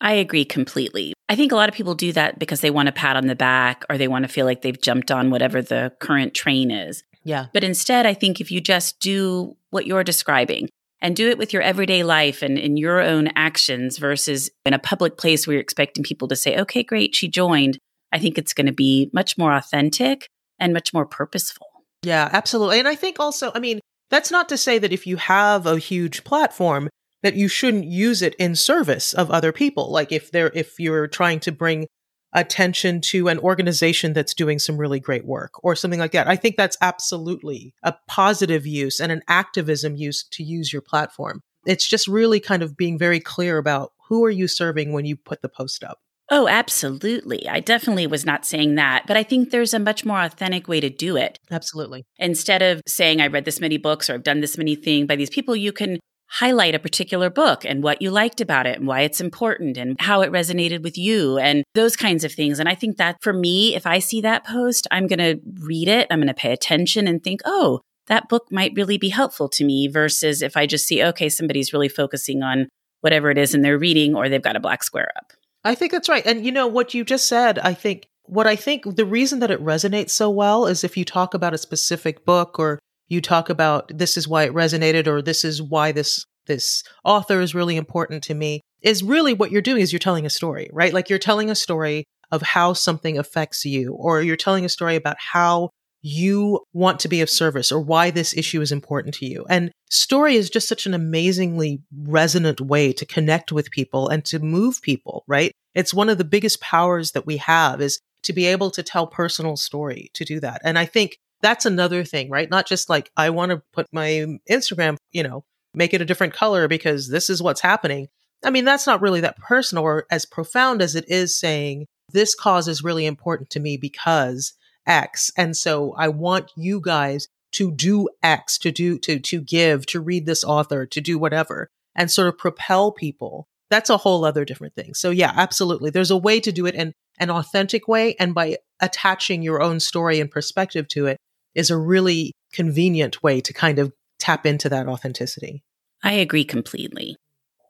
I 0.01 0.13
agree 0.13 0.45
completely. 0.45 1.15
I 1.29 1.35
think 1.35 1.51
a 1.51 1.57
lot 1.57 1.69
of 1.69 1.75
people 1.75 1.95
do 1.95 2.13
that 2.13 2.39
because 2.39 2.61
they 2.61 2.71
want 2.71 2.89
a 2.89 2.93
pat 2.93 3.17
on 3.17 3.27
the 3.27 3.35
back 3.35 3.85
or 3.91 3.99
they 3.99 4.09
want 4.09 4.25
to 4.25 4.29
feel 4.29 4.47
like 4.47 4.63
they've 4.63 4.81
jumped 4.81 5.11
on 5.11 5.31
whatever 5.31 5.61
the 5.61 5.93
current 6.01 6.35
train 6.35 6.71
is. 6.71 7.03
Yeah. 7.25 7.47
But 7.53 7.65
instead, 7.65 8.07
I 8.07 8.15
think 8.15 8.41
if 8.41 8.51
you 8.51 8.61
just 8.61 9.01
do 9.01 9.57
what 9.71 9.87
you're 9.87 10.05
describing 10.05 10.69
and 11.01 11.17
do 11.17 11.29
it 11.29 11.39
with 11.39 11.53
your 11.53 11.63
everyday 11.63 12.03
life 12.03 12.43
and 12.43 12.59
in 12.59 12.77
your 12.77 13.01
own 13.01 13.29
actions 13.35 13.99
versus 13.99 14.51
in 14.65 14.75
a 14.75 14.79
public 14.79 15.17
place 15.17 15.47
where 15.47 15.55
you're 15.55 15.63
expecting 15.63 16.05
people 16.05 16.29
to 16.29 16.37
say, 16.37 16.59
okay, 16.59 16.83
great, 16.83 17.15
she 17.15 17.29
joined, 17.29 17.79
I 18.13 18.19
think 18.19 18.39
it's 18.39 18.55
going 18.55 18.67
to 18.67 18.73
be 18.73 19.11
much 19.13 19.37
more 19.37 19.53
authentic 19.53 20.29
and 20.59 20.73
much 20.73 20.93
more 20.95 21.07
purposeful. 21.07 21.67
Yeah, 22.03 22.29
absolutely. 22.33 22.79
And 22.79 22.89
I 22.89 22.95
think 22.95 23.19
also, 23.19 23.51
I 23.55 23.59
mean, 23.59 23.81
that's 24.11 24.31
not 24.31 24.49
to 24.51 24.57
say 24.57 24.79
that 24.79 24.93
if 24.93 25.07
you 25.07 25.17
have 25.17 25.67
a 25.67 25.79
huge 25.79 26.25
platform 26.25 26.89
that 27.23 27.35
you 27.35 27.49
shouldn't 27.49 27.85
use 27.85 28.23
it 28.23 28.35
in 28.37 28.55
service 28.55 29.13
of 29.13 29.31
other 29.31 29.53
people. 29.53 29.91
Like 29.91 30.13
if 30.13 30.31
they're 30.31 30.53
if 30.55 30.79
you're 30.79 31.09
trying 31.09 31.41
to 31.41 31.53
bring 31.53 31.87
attention 32.35 33.01
to 33.01 33.29
an 33.29 33.39
organization 33.39 34.13
that's 34.13 34.35
doing 34.35 34.59
some 34.59 34.77
really 34.77 35.01
great 35.01 35.25
work 35.25 35.53
or 35.65 35.75
something 35.75 35.99
like 35.99 36.13
that. 36.13 36.29
I 36.29 36.37
think 36.37 36.57
that's 36.57 36.77
absolutely 36.81 37.75
a 37.83 37.95
positive 38.07 38.67
use 38.67 39.01
and 39.01 39.11
an 39.11 39.23
activism 39.29 39.97
use 39.97 40.25
to 40.33 40.43
use 40.43 40.73
your 40.73 40.83
platform. 40.83 41.41
It's 41.67 41.89
just 41.89 42.07
really 42.07 42.39
kind 42.39 42.63
of 42.63 42.77
being 42.77 42.99
very 42.99 43.19
clear 43.19 43.57
about 43.57 43.93
who 44.09 44.25
are 44.25 44.31
you 44.31 44.47
serving 44.47 44.93
when 44.93 45.07
you 45.07 45.17
put 45.17 45.41
the 45.41 45.49
post 45.49 45.83
up. 45.83 45.99
Oh, 46.31 46.47
absolutely. 46.47 47.49
I 47.49 47.61
definitely 47.61 48.07
was 48.07 48.27
not 48.27 48.45
saying 48.45 48.75
that, 48.75 49.07
but 49.07 49.17
I 49.17 49.23
think 49.23 49.51
there's 49.51 49.73
a 49.73 49.79
much 49.79 50.05
more 50.05 50.21
authentic 50.21 50.69
way 50.69 50.79
to 50.79 50.91
do 50.91 51.17
it. 51.17 51.39
Absolutely. 51.51 52.05
Instead 52.19 52.61
of 52.61 52.83
saying, 52.87 53.21
I 53.21 53.29
read 53.29 53.47
this 53.47 53.61
many 53.61 53.79
books 53.79 54.11
or 54.11 54.15
I've 54.15 54.25
done 54.25 54.41
this 54.41 54.59
many 54.59 54.75
things 54.75 55.07
by 55.07 55.17
these 55.17 55.31
people, 55.31 55.57
you 55.57 55.73
can 55.73 55.99
highlight 56.31 56.75
a 56.75 56.79
particular 56.79 57.31
book 57.31 57.65
and 57.65 57.83
what 57.83 58.03
you 58.03 58.11
liked 58.11 58.43
about 58.43 58.67
it 58.67 58.79
and 58.79 58.87
why 58.87 59.01
it's 59.01 59.21
important 59.21 59.79
and 59.79 59.97
how 59.99 60.21
it 60.21 60.31
resonated 60.31 60.83
with 60.83 60.99
you 60.99 61.39
and 61.39 61.65
those 61.75 61.97
kinds 61.97 62.25
of 62.25 62.33
things. 62.33 62.59
And 62.59 62.69
I 62.69 62.75
think 62.75 62.99
that 62.99 63.17
for 63.23 63.33
me, 63.33 63.75
if 63.75 63.87
I 63.87 63.99
see 63.99 64.21
that 64.21 64.45
post, 64.45 64.87
I'm 64.91 65.07
going 65.07 65.19
to 65.19 65.41
read 65.63 65.89
it, 65.89 66.07
I'm 66.11 66.19
going 66.19 66.29
to 66.29 66.35
pay 66.35 66.53
attention 66.53 67.09
and 67.09 67.25
think, 67.25 67.41
oh, 67.47 67.81
that 68.09 68.29
book 68.29 68.49
might 68.51 68.73
really 68.75 68.99
be 68.99 69.09
helpful 69.09 69.49
to 69.51 69.65
me 69.65 69.89
versus 69.89 70.43
if 70.43 70.57
I 70.57 70.67
just 70.67 70.87
see, 70.87 71.03
okay, 71.03 71.31
somebody's 71.31 71.73
really 71.73 71.89
focusing 71.89 72.43
on 72.43 72.69
whatever 73.01 73.31
it 73.31 73.39
is 73.39 73.55
in 73.55 73.63
their 73.63 73.79
reading 73.79 74.15
or 74.15 74.29
they've 74.29 74.43
got 74.43 74.57
a 74.57 74.61
black 74.61 74.83
square 74.83 75.11
up. 75.17 75.33
I 75.69 75.75
think 75.75 75.93
that's 75.93 76.09
right. 76.09 76.25
And 76.25 76.47
you 76.47 76.51
know 76.51 76.67
what 76.67 76.95
you 76.95 77.05
just 77.05 77.27
said, 77.27 77.59
I 77.59 77.75
think 77.75 78.09
what 78.25 78.47
I 78.47 78.57
think 78.57 78.97
the 78.97 79.05
reason 79.05 79.41
that 79.41 79.51
it 79.51 79.63
resonates 79.63 80.11
so 80.11 80.31
well 80.31 80.65
is 80.65 80.83
if 80.83 80.97
you 80.97 81.05
talk 81.05 81.35
about 81.35 81.53
a 81.53 81.59
specific 81.59 82.25
book 82.25 82.59
or 82.59 82.79
you 83.09 83.21
talk 83.21 83.51
about 83.51 83.93
this 83.95 84.17
is 84.17 84.27
why 84.27 84.45
it 84.45 84.55
resonated 84.55 85.07
or 85.07 85.21
this 85.21 85.45
is 85.45 85.61
why 85.61 85.93
this 85.93 86.25
this 86.47 86.83
author 87.05 87.43
is 87.43 87.55
really 87.55 87.77
important 87.77 88.25
to 88.25 88.35
me 88.35 88.63
is 88.81 89.03
really 89.03 89.35
what 89.35 89.51
you're 89.51 89.61
doing 89.61 89.83
is 89.83 89.93
you're 89.93 89.99
telling 89.99 90.25
a 90.25 90.31
story, 90.31 90.71
right? 90.73 90.95
Like 90.95 91.11
you're 91.11 91.19
telling 91.19 91.51
a 91.51 91.55
story 91.55 92.05
of 92.31 92.41
how 92.41 92.73
something 92.73 93.19
affects 93.19 93.67
you 93.67 93.93
or 93.93 94.23
you're 94.23 94.37
telling 94.37 94.65
a 94.65 94.71
story 94.71 94.97
about 94.97 95.19
how 95.19 95.69
you 96.03 96.61
want 96.73 97.01
to 97.01 97.09
be 97.09 97.21
of 97.21 97.31
service 97.31 97.73
or 97.73 97.81
why 97.81 98.11
this 98.11 98.37
issue 98.37 98.61
is 98.61 98.73
important 98.73 99.15
to 99.15 99.27
you. 99.27 99.45
And 99.49 99.73
story 99.91 100.37
is 100.37 100.51
just 100.51 100.69
such 100.69 100.87
an 100.87 100.95
amazingly 100.95 101.83
resonant 102.03 102.61
way 102.61 102.93
to 102.93 103.07
connect 103.07 103.51
with 103.51 103.71
people 103.71 104.09
and 104.09 104.25
to 104.27 104.39
move 104.39 104.81
people, 104.83 105.25
right? 105.27 105.53
It's 105.75 105.95
one 105.95 106.09
of 106.09 106.19
the 106.19 106.25
biggest 106.25 106.61
powers 106.61 107.13
that 107.13 107.27
we 107.27 107.39
have 107.39 107.81
is 107.81 108.01
to 108.25 108.33
be 108.33 108.47
able 108.47 108.71
to 108.73 108.83
tell 108.83 109.07
personal 109.07 109.57
story 109.57 110.11
to 110.15 110.25
do 110.25 110.41
that. 110.41 110.61
And 110.65 110.79
I 110.79 110.85
think 110.85 111.19
that's 111.41 111.67
another 111.67 112.05
thing, 112.05 112.31
right? 112.31 112.51
Not 112.51 112.67
just 112.67 112.89
like, 112.89 113.11
I 113.17 113.31
want 113.31 113.51
to 113.51 113.63
put 113.73 113.87
my 113.93 114.39
Instagram, 114.51 114.97
you 115.13 115.23
know, 115.23 115.45
make 115.75 115.95
it 115.95 116.01
a 116.01 116.05
different 116.05 116.35
color 116.35 116.69
because 116.69 117.09
this 117.09 117.31
is 117.31 117.43
what's 117.43 117.61
happening. 117.61 118.09
I 118.45 118.51
mean, 118.51 118.65
that's 118.65 118.87
not 118.87 119.01
really 119.01 119.21
that 119.21 119.39
personal 119.39 119.85
or 119.85 120.07
as 120.11 120.27
profound 120.27 120.83
as 120.83 120.95
it 120.95 121.05
is 121.09 121.39
saying, 121.39 121.87
this 122.13 122.35
cause 122.35 122.69
is 122.69 122.83
really 122.83 123.07
important 123.07 123.51
to 123.51 123.61
me 123.61 123.77
because 123.77 124.55
X. 124.89 125.31
And 125.37 125.57
so 125.57 125.95
I 125.97 126.09
want 126.09 126.51
you 126.57 126.81
guys 126.81 127.29
to 127.53 127.71
do 127.71 128.09
X, 128.23 128.59
to 128.59 128.73
do, 128.73 128.99
to, 129.01 129.19
to 129.21 129.41
give, 129.41 129.87
to 129.87 130.01
read 130.01 130.27
this 130.27 130.43
author, 130.43 130.87
to 130.87 131.01
do 131.01 131.19
whatever 131.19 131.69
and 131.95 132.11
sort 132.11 132.29
of 132.29 132.39
propel 132.39 132.93
people. 132.93 133.47
That's 133.71 133.91
a 133.91 133.99
whole 133.99 134.25
other 134.25 134.45
different 134.45 134.75
thing. 134.75 134.95
So 134.95 135.11
yeah, 135.11 135.33
absolutely. 135.37 135.91
There's 135.91 136.11
a 136.11 136.17
way 136.17 136.41
to 136.41 136.53
do 136.53 136.67
it 136.67 136.75
in 136.75 136.93
an 137.19 137.31
authentic 137.31 137.87
way. 137.87 138.17
And 138.19 138.35
by 138.35 138.57
attaching 138.81 139.43
your 139.43 139.63
own 139.63 139.81
story 139.81 140.21
and 140.21 140.31
perspective 140.31 140.89
to 140.89 141.07
it 141.07 141.19
is 141.55 141.71
a 141.71 141.77
really 141.77 142.33
convenient 142.53 143.23
way 143.23 143.41
to 143.41 143.53
kind 143.53 143.79
of 143.79 143.93
tap 144.19 144.47
into 144.47 144.69
that 144.69 144.89
authenticity. 144.89 145.63
I 146.03 146.13
agree 146.13 146.45
completely. 146.45 147.17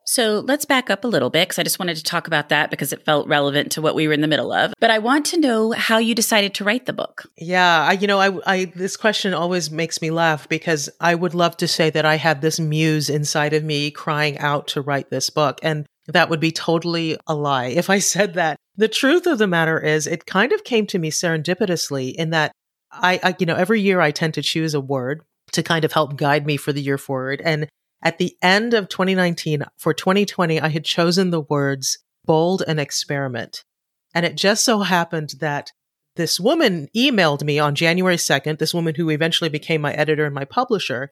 So 0.09 0.39
let's 0.47 0.65
back 0.65 0.89
up 0.89 1.03
a 1.03 1.07
little 1.07 1.29
bit 1.29 1.47
because 1.47 1.59
I 1.59 1.63
just 1.63 1.77
wanted 1.77 1.97
to 1.97 2.03
talk 2.03 2.25
about 2.25 2.49
that 2.49 2.71
because 2.71 2.91
it 2.91 3.05
felt 3.05 3.27
relevant 3.27 3.73
to 3.73 3.81
what 3.83 3.93
we 3.93 4.07
were 4.07 4.13
in 4.13 4.21
the 4.21 4.27
middle 4.27 4.51
of. 4.51 4.73
But 4.79 4.89
I 4.89 4.97
want 4.97 5.23
to 5.27 5.39
know 5.39 5.71
how 5.73 5.99
you 5.99 6.15
decided 6.15 6.55
to 6.55 6.63
write 6.63 6.87
the 6.87 6.93
book. 6.93 7.27
Yeah, 7.37 7.83
I, 7.83 7.91
you 7.91 8.07
know, 8.07 8.19
I, 8.19 8.39
I 8.47 8.65
this 8.75 8.97
question 8.97 9.35
always 9.35 9.69
makes 9.69 10.01
me 10.01 10.09
laugh 10.09 10.49
because 10.49 10.89
I 10.99 11.13
would 11.13 11.35
love 11.35 11.57
to 11.57 11.67
say 11.67 11.91
that 11.91 12.05
I 12.05 12.15
had 12.15 12.41
this 12.41 12.59
muse 12.59 13.07
inside 13.07 13.53
of 13.53 13.63
me 13.63 13.91
crying 13.91 14.39
out 14.39 14.69
to 14.69 14.81
write 14.81 15.11
this 15.11 15.29
book, 15.29 15.59
and 15.61 15.85
that 16.07 16.27
would 16.27 16.39
be 16.39 16.51
totally 16.51 17.15
a 17.27 17.35
lie 17.35 17.67
if 17.67 17.87
I 17.91 17.99
said 18.15 18.33
that. 18.33 18.57
The 18.77 18.87
truth 18.87 19.27
of 19.27 19.37
the 19.37 19.45
matter 19.45 19.79
is, 19.79 20.07
it 20.07 20.25
kind 20.25 20.51
of 20.53 20.63
came 20.63 20.87
to 20.87 20.97
me 20.97 21.11
serendipitously 21.11 22.15
in 22.15 22.31
that 22.31 22.51
I, 22.91 23.19
I 23.21 23.35
you 23.37 23.45
know, 23.45 23.55
every 23.55 23.79
year 23.79 24.01
I 24.01 24.09
tend 24.09 24.33
to 24.33 24.41
choose 24.41 24.73
a 24.73 24.81
word 24.81 25.21
to 25.51 25.61
kind 25.61 25.85
of 25.85 25.91
help 25.91 26.15
guide 26.15 26.47
me 26.47 26.57
for 26.57 26.73
the 26.73 26.81
year 26.81 26.97
forward, 26.97 27.43
and 27.45 27.67
at 28.01 28.17
the 28.17 28.37
end 28.41 28.73
of 28.73 28.89
2019, 28.89 29.63
for 29.77 29.93
2020, 29.93 30.59
I 30.61 30.69
had 30.69 30.85
chosen 30.85 31.31
the 31.31 31.41
words 31.41 31.99
bold 32.25 32.63
and 32.67 32.79
experiment. 32.79 33.63
And 34.13 34.25
it 34.25 34.35
just 34.35 34.63
so 34.63 34.79
happened 34.79 35.33
that 35.39 35.71
this 36.15 36.39
woman 36.39 36.89
emailed 36.95 37.43
me 37.43 37.59
on 37.59 37.75
January 37.75 38.15
2nd, 38.15 38.59
this 38.59 38.73
woman 38.73 38.95
who 38.95 39.09
eventually 39.09 39.49
became 39.49 39.81
my 39.81 39.93
editor 39.93 40.25
and 40.25 40.35
my 40.35 40.45
publisher. 40.45 41.11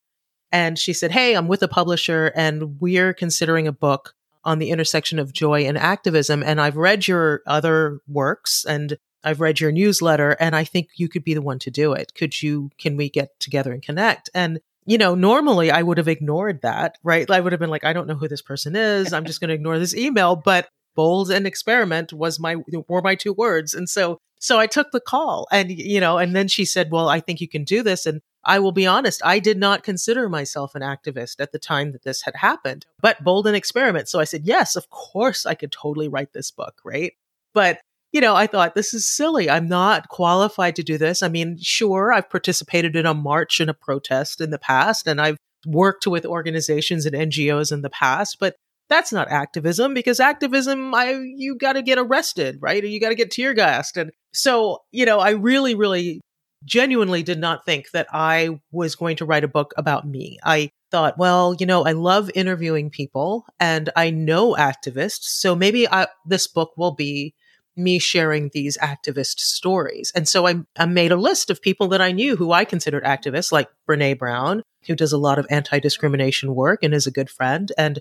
And 0.52 0.80
she 0.80 0.94
said, 0.94 1.12
Hey, 1.12 1.36
I'm 1.36 1.48
with 1.48 1.62
a 1.64 1.68
publisher 1.68 2.32
and 2.36 2.80
we're 2.80 3.14
considering 3.14 3.68
a 3.68 3.72
book 3.72 4.14
on 4.44 4.60
the 4.60 4.70
intersection 4.70 5.20
of 5.20 5.34
joy 5.34 5.66
and 5.66 5.78
activism. 5.78 6.42
And 6.42 6.60
I've 6.60 6.78
read 6.78 7.08
your 7.08 7.42
other 7.46 8.00
works 8.08 8.66
and 8.68 8.98
I've 9.24 9.42
read 9.42 9.60
your 9.60 9.72
newsletter 9.72 10.38
and 10.40 10.56
I 10.56 10.64
think 10.64 10.90
you 10.96 11.10
could 11.10 11.24
be 11.24 11.34
the 11.34 11.42
one 11.42 11.60
to 11.60 11.72
do 11.72 11.94
it. 11.94 12.14
Could 12.16 12.42
you, 12.42 12.70
can 12.78 12.96
we 12.96 13.10
get 13.10 13.38
together 13.40 13.74
and 13.74 13.82
connect? 13.82 14.30
And 14.34 14.60
you 14.88 14.98
know, 14.98 15.14
normally 15.14 15.70
I 15.70 15.84
would 15.84 15.98
have 15.98 16.08
ignored 16.08 16.62
that, 16.62 16.98
right? 17.04 17.30
I 17.30 17.42
would 17.42 17.52
have 17.52 17.60
been 17.60 17.70
like, 17.70 17.84
I 17.84 17.92
don't 17.94 18.08
know 18.08 18.16
who 18.16 18.30
this 18.30 18.42
person 18.42 18.76
is. 18.76 19.12
I'm 19.12 19.26
just 19.26 19.42
going 19.42 19.50
to 19.50 19.54
ignore 19.54 19.78
this 19.78 19.94
email. 19.94 20.38
But 20.38 20.70
bold 20.96 21.30
and 21.30 21.46
experiment 21.46 22.14
was 22.14 22.40
my 22.40 22.56
were 22.88 23.02
my 23.02 23.14
two 23.14 23.34
words, 23.34 23.74
and 23.74 23.88
so 23.90 24.18
so 24.40 24.60
I 24.60 24.66
took 24.68 24.92
the 24.92 25.02
call, 25.02 25.48
and 25.52 25.70
you 25.70 26.00
know, 26.00 26.18
and 26.18 26.36
then 26.36 26.48
she 26.48 26.64
said, 26.64 26.90
"Well, 26.90 27.10
I 27.10 27.20
think 27.20 27.42
you 27.42 27.50
can 27.50 27.66
do 27.66 27.84
this." 27.84 28.06
And 28.06 28.22
I 28.46 28.60
will 28.60 28.72
be 28.72 28.88
honest, 28.88 29.22
I 29.26 29.40
did 29.40 29.58
not 29.58 29.84
consider 29.84 30.30
myself 30.30 30.74
an 30.74 30.82
activist 30.82 31.36
at 31.40 31.52
the 31.52 31.60
time 31.60 31.92
that 31.92 32.04
this 32.04 32.22
had 32.22 32.38
happened, 32.38 32.86
but 33.02 33.24
bold 33.24 33.46
and 33.46 33.58
experiment. 33.58 34.08
So 34.08 34.20
I 34.22 34.24
said, 34.24 34.46
"Yes, 34.46 34.78
of 34.78 34.90
course, 34.90 35.46
I 35.46 35.54
could 35.54 35.72
totally 35.72 36.08
write 36.08 36.32
this 36.34 36.50
book, 36.50 36.80
right?" 36.86 37.12
But 37.54 37.80
you 38.18 38.22
know, 38.22 38.36
I 38.36 38.48
thought 38.48 38.74
this 38.74 38.96
is 38.96 39.08
silly. 39.08 39.48
I'm 39.48 39.68
not 39.68 40.10
qualified 40.10 40.76
to 40.78 40.84
do 40.84 40.98
this. 40.98 41.22
I 41.22 41.28
mean, 41.28 41.56
sure, 41.62 42.12
I've 42.12 42.32
participated 42.32 42.96
in 42.96 43.06
a 43.06 43.14
march 43.14 43.60
and 43.60 43.70
a 43.70 43.76
protest 43.76 44.42
in 44.42 44.50
the 44.50 44.58
past, 44.58 45.06
and 45.06 45.22
I've 45.22 45.38
worked 45.68 46.08
with 46.08 46.26
organizations 46.26 47.06
and 47.06 47.16
NGOs 47.16 47.72
in 47.72 47.84
the 47.84 47.92
past, 47.92 48.38
but 48.40 48.56
that's 48.90 49.14
not 49.14 49.30
activism 49.30 49.94
because 49.94 50.20
activism, 50.20 50.96
I 50.96 51.12
you 51.36 51.60
got 51.60 51.74
to 51.74 51.84
get 51.84 52.00
arrested, 52.00 52.58
right? 52.60 52.84
Or 52.84 52.88
you 52.88 53.00
got 53.00 53.10
to 53.10 53.16
get 53.16 53.30
tear 53.30 53.54
gassed, 53.54 53.98
and 53.98 54.10
so 54.34 54.80
you 54.92 55.06
know, 55.06 55.20
I 55.20 55.32
really, 55.32 55.76
really, 55.76 56.20
genuinely 56.66 57.22
did 57.22 57.38
not 57.38 57.66
think 57.66 57.92
that 57.92 58.08
I 58.12 58.60
was 58.72 58.96
going 58.96 59.18
to 59.18 59.26
write 59.26 59.44
a 59.44 59.48
book 59.48 59.76
about 59.78 60.08
me. 60.08 60.40
I 60.44 60.72
thought, 60.90 61.20
well, 61.20 61.56
you 61.60 61.68
know, 61.68 61.86
I 61.86 61.92
love 61.92 62.32
interviewing 62.34 62.90
people, 62.90 63.46
and 63.60 63.92
I 63.96 64.10
know 64.10 64.56
activists, 64.56 65.26
so 65.26 65.56
maybe 65.56 65.88
I, 65.88 66.08
this 66.26 66.48
book 66.48 66.72
will 66.78 66.96
be 66.96 67.36
me 67.78 68.00
sharing 68.00 68.50
these 68.54 68.78
activist 68.78 69.40
stories. 69.40 70.12
And 70.16 70.28
so 70.28 70.48
I, 70.48 70.56
I 70.78 70.86
made 70.86 71.12
a 71.12 71.18
list 71.18 71.50
of 71.50 71.62
people 71.62 71.88
that 71.90 72.02
I 72.02 72.12
knew 72.12 72.36
who 72.36 72.52
I 72.52 72.66
considered 72.66 73.04
activists, 73.04 73.52
like 73.52 73.70
Brene 73.88 74.18
Brown, 74.18 74.64
who 74.88 74.96
does 74.96 75.14
a 75.14 75.18
lot 75.18 75.40
of 75.40 75.48
anti 75.50 75.80
discrimination 75.80 76.56
work 76.56 76.84
and 76.84 76.94
is 76.94 77.08
a 77.08 77.12
good 77.12 77.30
friend, 77.30 77.72
and 77.78 78.00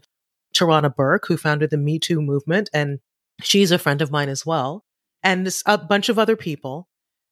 Tarana 0.54 0.94
Burke, 0.94 1.26
who 1.28 1.36
founded 1.36 1.70
the 1.70 1.76
Me 1.76 1.98
Too 1.98 2.20
movement. 2.20 2.70
And 2.72 3.00
she's 3.42 3.70
a 3.70 3.78
friend 3.78 4.00
of 4.00 4.10
mine 4.10 4.28
as 4.28 4.46
well, 4.46 4.84
and 5.22 5.52
a 5.66 5.78
bunch 5.78 6.08
of 6.08 6.18
other 6.18 6.36
people. 6.36 6.88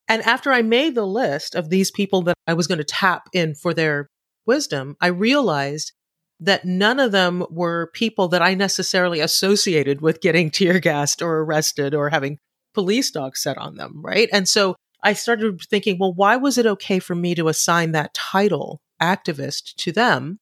And 0.07 0.23
after 0.23 0.53
I 0.53 0.63
made 0.63 0.95
the 0.95 1.07
list 1.07 1.55
of 1.55 1.71
these 1.71 1.91
people 1.91 2.23
that 2.23 2.37
I 2.47 2.55
was 2.55 2.67
going 2.67 2.79
to 2.79 2.85
tap 2.85 3.29
in 3.33 3.55
for 3.55 3.73
their 3.73 4.09
wisdom, 4.47 4.97
I 5.01 5.07
realized 5.07 5.93
that 6.41 6.65
none 6.65 7.01
of 7.01 7.13
them 7.13 7.47
were 7.51 7.91
people 7.95 8.29
that 8.29 8.43
I 8.43 8.55
necessarily 8.55 9.21
associated 9.21 10.01
with 10.01 10.21
getting 10.21 10.51
tear 10.51 10.81
gassed 10.81 11.23
or 11.23 11.41
arrested 11.41 11.95
or 11.95 12.11
having 12.11 12.39
police 12.75 13.11
dogs 13.11 13.43
set 13.43 13.57
on 13.57 13.77
them, 13.77 14.01
right? 14.03 14.29
And 14.33 14.49
so 14.49 14.75
I 15.03 15.13
started 15.13 15.61
thinking, 15.63 15.99
well, 15.99 16.13
why 16.13 16.37
was 16.37 16.59
it 16.59 16.67
okay 16.67 16.99
for 16.99 17.15
me 17.15 17.35
to 17.35 17.49
assign 17.49 17.93
that 17.93 18.15
title, 18.15 18.81
activist, 19.01 19.75
to 19.77 19.93
them 19.93 20.39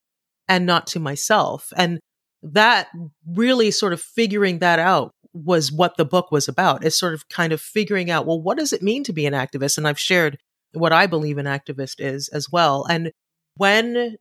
and 0.49 0.65
not 0.65 0.87
to 0.89 1.01
myself? 1.01 1.73
And 1.77 2.01
that 2.43 2.89
really 3.27 3.71
sort 3.71 3.93
of 3.93 4.01
figuring 4.01 4.61
that 4.61 4.79
out 4.79 5.11
was 5.35 5.73
what 5.73 5.97
the 5.97 6.05
book 6.05 6.31
was 6.31 6.49
about. 6.49 6.85
It's 6.85 6.99
sort 6.99 7.15
of 7.15 7.29
kind 7.29 7.53
of 7.53 7.61
figuring 7.61 8.11
out, 8.11 8.27
well, 8.27 8.41
what 8.41 8.59
does 8.59 8.73
it 8.73 8.83
mean 8.83 9.05
to 9.05 9.13
be 9.13 9.27
an 9.27 9.35
activist? 9.35 9.79
And 9.79 9.87
I've 9.87 9.99
shared 9.99 10.39
what 10.73 10.93
I 10.93 11.07
believe 11.07 11.39
an 11.39 11.47
activist 11.47 11.97
is 11.99 12.29
as 12.29 12.49
well. 12.51 12.85
And 12.89 13.13
when 13.57 14.17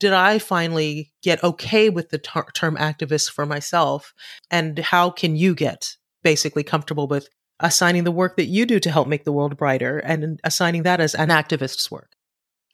did 0.00 0.12
I 0.12 0.38
finally 0.38 1.12
get 1.22 1.44
okay 1.44 1.90
with 1.90 2.08
the 2.08 2.18
ter- 2.18 2.50
term 2.54 2.76
activist 2.76 3.30
for 3.30 3.46
myself? 3.46 4.12
And 4.50 4.78
how 4.78 5.10
can 5.10 5.36
you 5.36 5.54
get 5.54 5.96
basically 6.24 6.64
comfortable 6.64 7.06
with 7.06 7.28
assigning 7.60 8.04
the 8.04 8.10
work 8.10 8.36
that 8.36 8.46
you 8.46 8.66
do 8.66 8.80
to 8.80 8.90
help 8.90 9.06
make 9.06 9.24
the 9.24 9.32
world 9.32 9.56
brighter 9.56 9.98
and 9.98 10.40
assigning 10.42 10.82
that 10.82 11.00
as 11.00 11.14
an 11.14 11.28
activist's 11.28 11.90
work? 11.90 12.12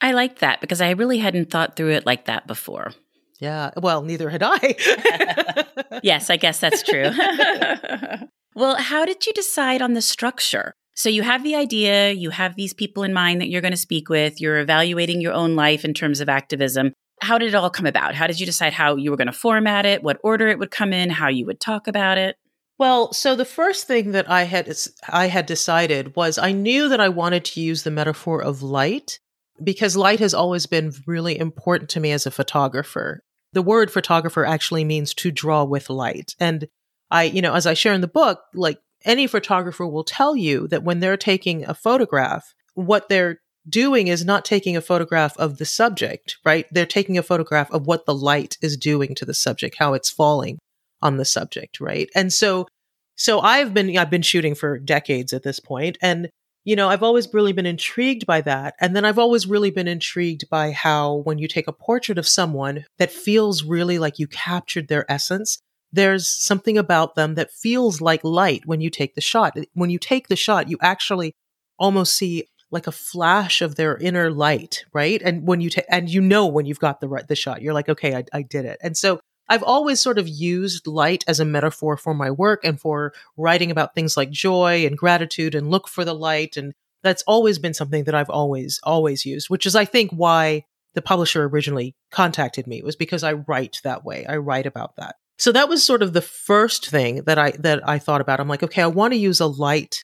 I 0.01 0.13
like 0.13 0.39
that 0.39 0.61
because 0.61 0.81
I 0.81 0.91
really 0.91 1.17
hadn't 1.17 1.51
thought 1.51 1.75
through 1.75 1.91
it 1.91 2.05
like 2.05 2.25
that 2.25 2.47
before. 2.47 2.93
Yeah, 3.39 3.71
well, 3.77 4.01
neither 4.01 4.29
had 4.29 4.41
I. 4.43 5.99
yes, 6.03 6.29
I 6.29 6.37
guess 6.37 6.59
that's 6.59 6.81
true. 6.81 7.11
well, 8.55 8.77
how 8.77 9.05
did 9.05 9.25
you 9.27 9.33
decide 9.33 9.81
on 9.81 9.93
the 9.93 10.01
structure? 10.01 10.73
So 10.95 11.09
you 11.09 11.21
have 11.21 11.43
the 11.43 11.55
idea, 11.55 12.11
you 12.11 12.31
have 12.31 12.55
these 12.55 12.73
people 12.73 13.03
in 13.03 13.13
mind 13.13 13.41
that 13.41 13.49
you're 13.49 13.61
going 13.61 13.71
to 13.71 13.77
speak 13.77 14.09
with, 14.09 14.41
you're 14.41 14.59
evaluating 14.59 15.21
your 15.21 15.33
own 15.33 15.55
life 15.55 15.85
in 15.85 15.93
terms 15.93 16.21
of 16.21 16.29
activism. 16.29 16.93
How 17.21 17.37
did 17.37 17.49
it 17.49 17.55
all 17.55 17.69
come 17.69 17.85
about? 17.85 18.15
How 18.15 18.27
did 18.27 18.39
you 18.39 18.45
decide 18.45 18.73
how 18.73 18.95
you 18.95 19.11
were 19.11 19.17
going 19.17 19.27
to 19.27 19.33
format 19.33 19.85
it, 19.85 20.03
what 20.03 20.19
order 20.23 20.47
it 20.47 20.59
would 20.59 20.71
come 20.71 20.93
in, 20.93 21.09
how 21.09 21.29
you 21.29 21.45
would 21.45 21.59
talk 21.59 21.87
about 21.87 22.17
it? 22.17 22.37
Well, 22.77 23.11
so 23.11 23.35
the 23.35 23.45
first 23.45 23.87
thing 23.87 24.11
that 24.11 24.29
I 24.29 24.43
had 24.43 24.71
I 25.09 25.27
had 25.27 25.47
decided 25.47 26.15
was 26.15 26.37
I 26.37 26.51
knew 26.51 26.89
that 26.89 26.99
I 26.99 27.09
wanted 27.09 27.43
to 27.45 27.61
use 27.61 27.83
the 27.83 27.91
metaphor 27.91 28.41
of 28.41 28.61
light 28.61 29.19
because 29.63 29.97
light 29.97 30.19
has 30.19 30.35
always 30.35 30.67
been 30.67 30.93
really 31.07 31.37
important 31.37 31.89
to 31.91 31.99
me 31.99 32.11
as 32.11 32.27
a 32.27 32.31
photographer. 32.31 33.23
The 33.53 33.63
word 33.63 33.91
photographer 33.91 34.45
actually 34.45 34.83
means 34.83 35.15
to 35.15 35.31
draw 35.31 35.63
with 35.63 35.89
light. 35.89 36.35
And 36.39 36.67
I, 37.09 37.23
you 37.23 37.41
know, 37.41 37.55
as 37.55 37.65
I 37.65 37.73
share 37.73 37.93
in 37.93 38.01
the 38.01 38.07
book, 38.07 38.41
like 38.53 38.77
any 39.05 39.25
photographer 39.25 39.87
will 39.87 40.03
tell 40.03 40.35
you 40.35 40.67
that 40.67 40.83
when 40.83 40.99
they're 40.99 41.17
taking 41.17 41.65
a 41.65 41.73
photograph, 41.73 42.53
what 42.75 43.09
they're 43.09 43.39
doing 43.69 44.07
is 44.07 44.25
not 44.25 44.45
taking 44.45 44.77
a 44.77 44.81
photograph 44.81 45.37
of 45.37 45.57
the 45.57 45.65
subject, 45.65 46.37
right? 46.45 46.65
They're 46.71 46.85
taking 46.85 47.17
a 47.17 47.23
photograph 47.23 47.71
of 47.71 47.87
what 47.87 48.05
the 48.05 48.15
light 48.15 48.57
is 48.61 48.77
doing 48.77 49.15
to 49.15 49.25
the 49.25 49.33
subject, 49.33 49.75
how 49.79 49.93
it's 49.93 50.09
falling 50.09 50.59
on 51.01 51.17
the 51.17 51.25
subject, 51.25 51.79
right? 51.79 52.09
And 52.15 52.31
so 52.33 52.67
So 53.15 53.39
I've 53.39 53.73
been 53.73 53.97
I've 53.97 54.09
been 54.09 54.21
shooting 54.21 54.55
for 54.55 54.77
decades 54.79 55.33
at 55.33 55.43
this 55.43 55.59
point 55.59 55.97
and 56.01 56.29
you 56.65 56.75
know, 56.75 56.89
I've 56.89 57.03
always 57.03 57.33
really 57.33 57.53
been 57.53 57.65
intrigued 57.65 58.25
by 58.25 58.41
that. 58.41 58.75
And 58.81 58.93
then 58.93 59.05
I've 59.05 59.17
always 59.19 59.47
really 59.47 59.71
been 59.71 59.87
intrigued 59.87 60.49
by 60.49 60.71
how 60.71 61.21
when 61.23 61.37
you 61.37 61.47
take 61.47 61.67
a 61.67 61.71
portrait 61.71 62.17
of 62.17 62.27
someone 62.27 62.83
that 62.97 63.09
feels 63.09 63.63
really 63.63 63.99
like 63.99 64.19
you 64.19 64.27
captured 64.27 64.89
their 64.89 65.09
essence, 65.09 65.59
there's 65.93 66.27
something 66.27 66.77
about 66.77 67.15
them 67.15 67.35
that 67.35 67.51
feels 67.53 68.01
like 68.01 68.21
light 68.23 68.63
when 68.65 68.81
you 68.81 68.89
take 68.89 69.15
the 69.15 69.21
shot. 69.21 69.57
When 69.75 69.89
you 69.89 69.97
take 69.97 70.27
the 70.27 70.35
shot, 70.35 70.69
you 70.69 70.77
actually 70.81 71.31
almost 71.79 72.15
see 72.17 72.47
like 72.71 72.87
a 72.87 72.91
flash 72.91 73.61
of 73.61 73.75
their 73.75 73.97
inner 73.97 74.29
light, 74.29 74.85
right? 74.93 75.21
And 75.21 75.47
when 75.47 75.61
you 75.61 75.69
take, 75.69 75.85
and 75.89 76.09
you 76.09 76.21
know 76.21 76.47
when 76.47 76.65
you've 76.65 76.79
got 76.79 76.99
the 76.99 77.07
right 77.07 77.27
the 77.27 77.35
shot, 77.35 77.61
you're 77.61 77.73
like, 77.73 77.89
okay, 77.89 78.15
I, 78.15 78.23
I 78.33 78.41
did 78.41 78.65
it. 78.65 78.77
And 78.81 78.97
so 78.97 79.19
I've 79.49 79.63
always 79.63 80.01
sort 80.01 80.17
of 80.17 80.27
used 80.27 80.87
light 80.87 81.23
as 81.27 81.39
a 81.39 81.45
metaphor 81.45 81.95
for 81.95 82.13
my 82.13 82.31
work 82.31 82.65
and 82.65 82.79
for 82.79 83.13
writing 83.37 83.71
about 83.71 83.95
things 83.95 84.17
like 84.17 84.29
joy 84.29 84.85
and 84.85 84.97
gratitude 84.97 85.55
and 85.55 85.71
look 85.71 85.87
for 85.87 86.03
the 86.03 86.13
light. 86.13 86.57
And 86.57 86.73
that's 87.03 87.23
always 87.25 87.57
been 87.57 87.73
something 87.73 88.03
that 88.05 88.15
I've 88.15 88.29
always, 88.29 88.79
always 88.83 89.25
used, 89.25 89.49
which 89.49 89.65
is, 89.65 89.75
I 89.75 89.85
think, 89.85 90.11
why 90.11 90.63
the 90.95 91.01
publisher 91.01 91.45
originally 91.45 91.95
contacted 92.11 92.67
me 92.67 92.81
was 92.81 92.95
because 92.95 93.23
I 93.23 93.33
write 93.33 93.79
that 93.83 94.03
way. 94.03 94.25
I 94.25 94.37
write 94.37 94.65
about 94.65 94.95
that. 94.97 95.15
So 95.37 95.51
that 95.51 95.69
was 95.69 95.85
sort 95.85 96.01
of 96.01 96.13
the 96.13 96.21
first 96.21 96.89
thing 96.89 97.23
that 97.25 97.37
I, 97.37 97.51
that 97.59 97.87
I 97.87 97.99
thought 97.99 98.21
about. 98.21 98.39
I'm 98.39 98.47
like, 98.47 98.63
okay, 98.63 98.81
I 98.81 98.87
want 98.87 99.13
to 99.13 99.19
use 99.19 99.39
a 99.39 99.45
light 99.45 100.03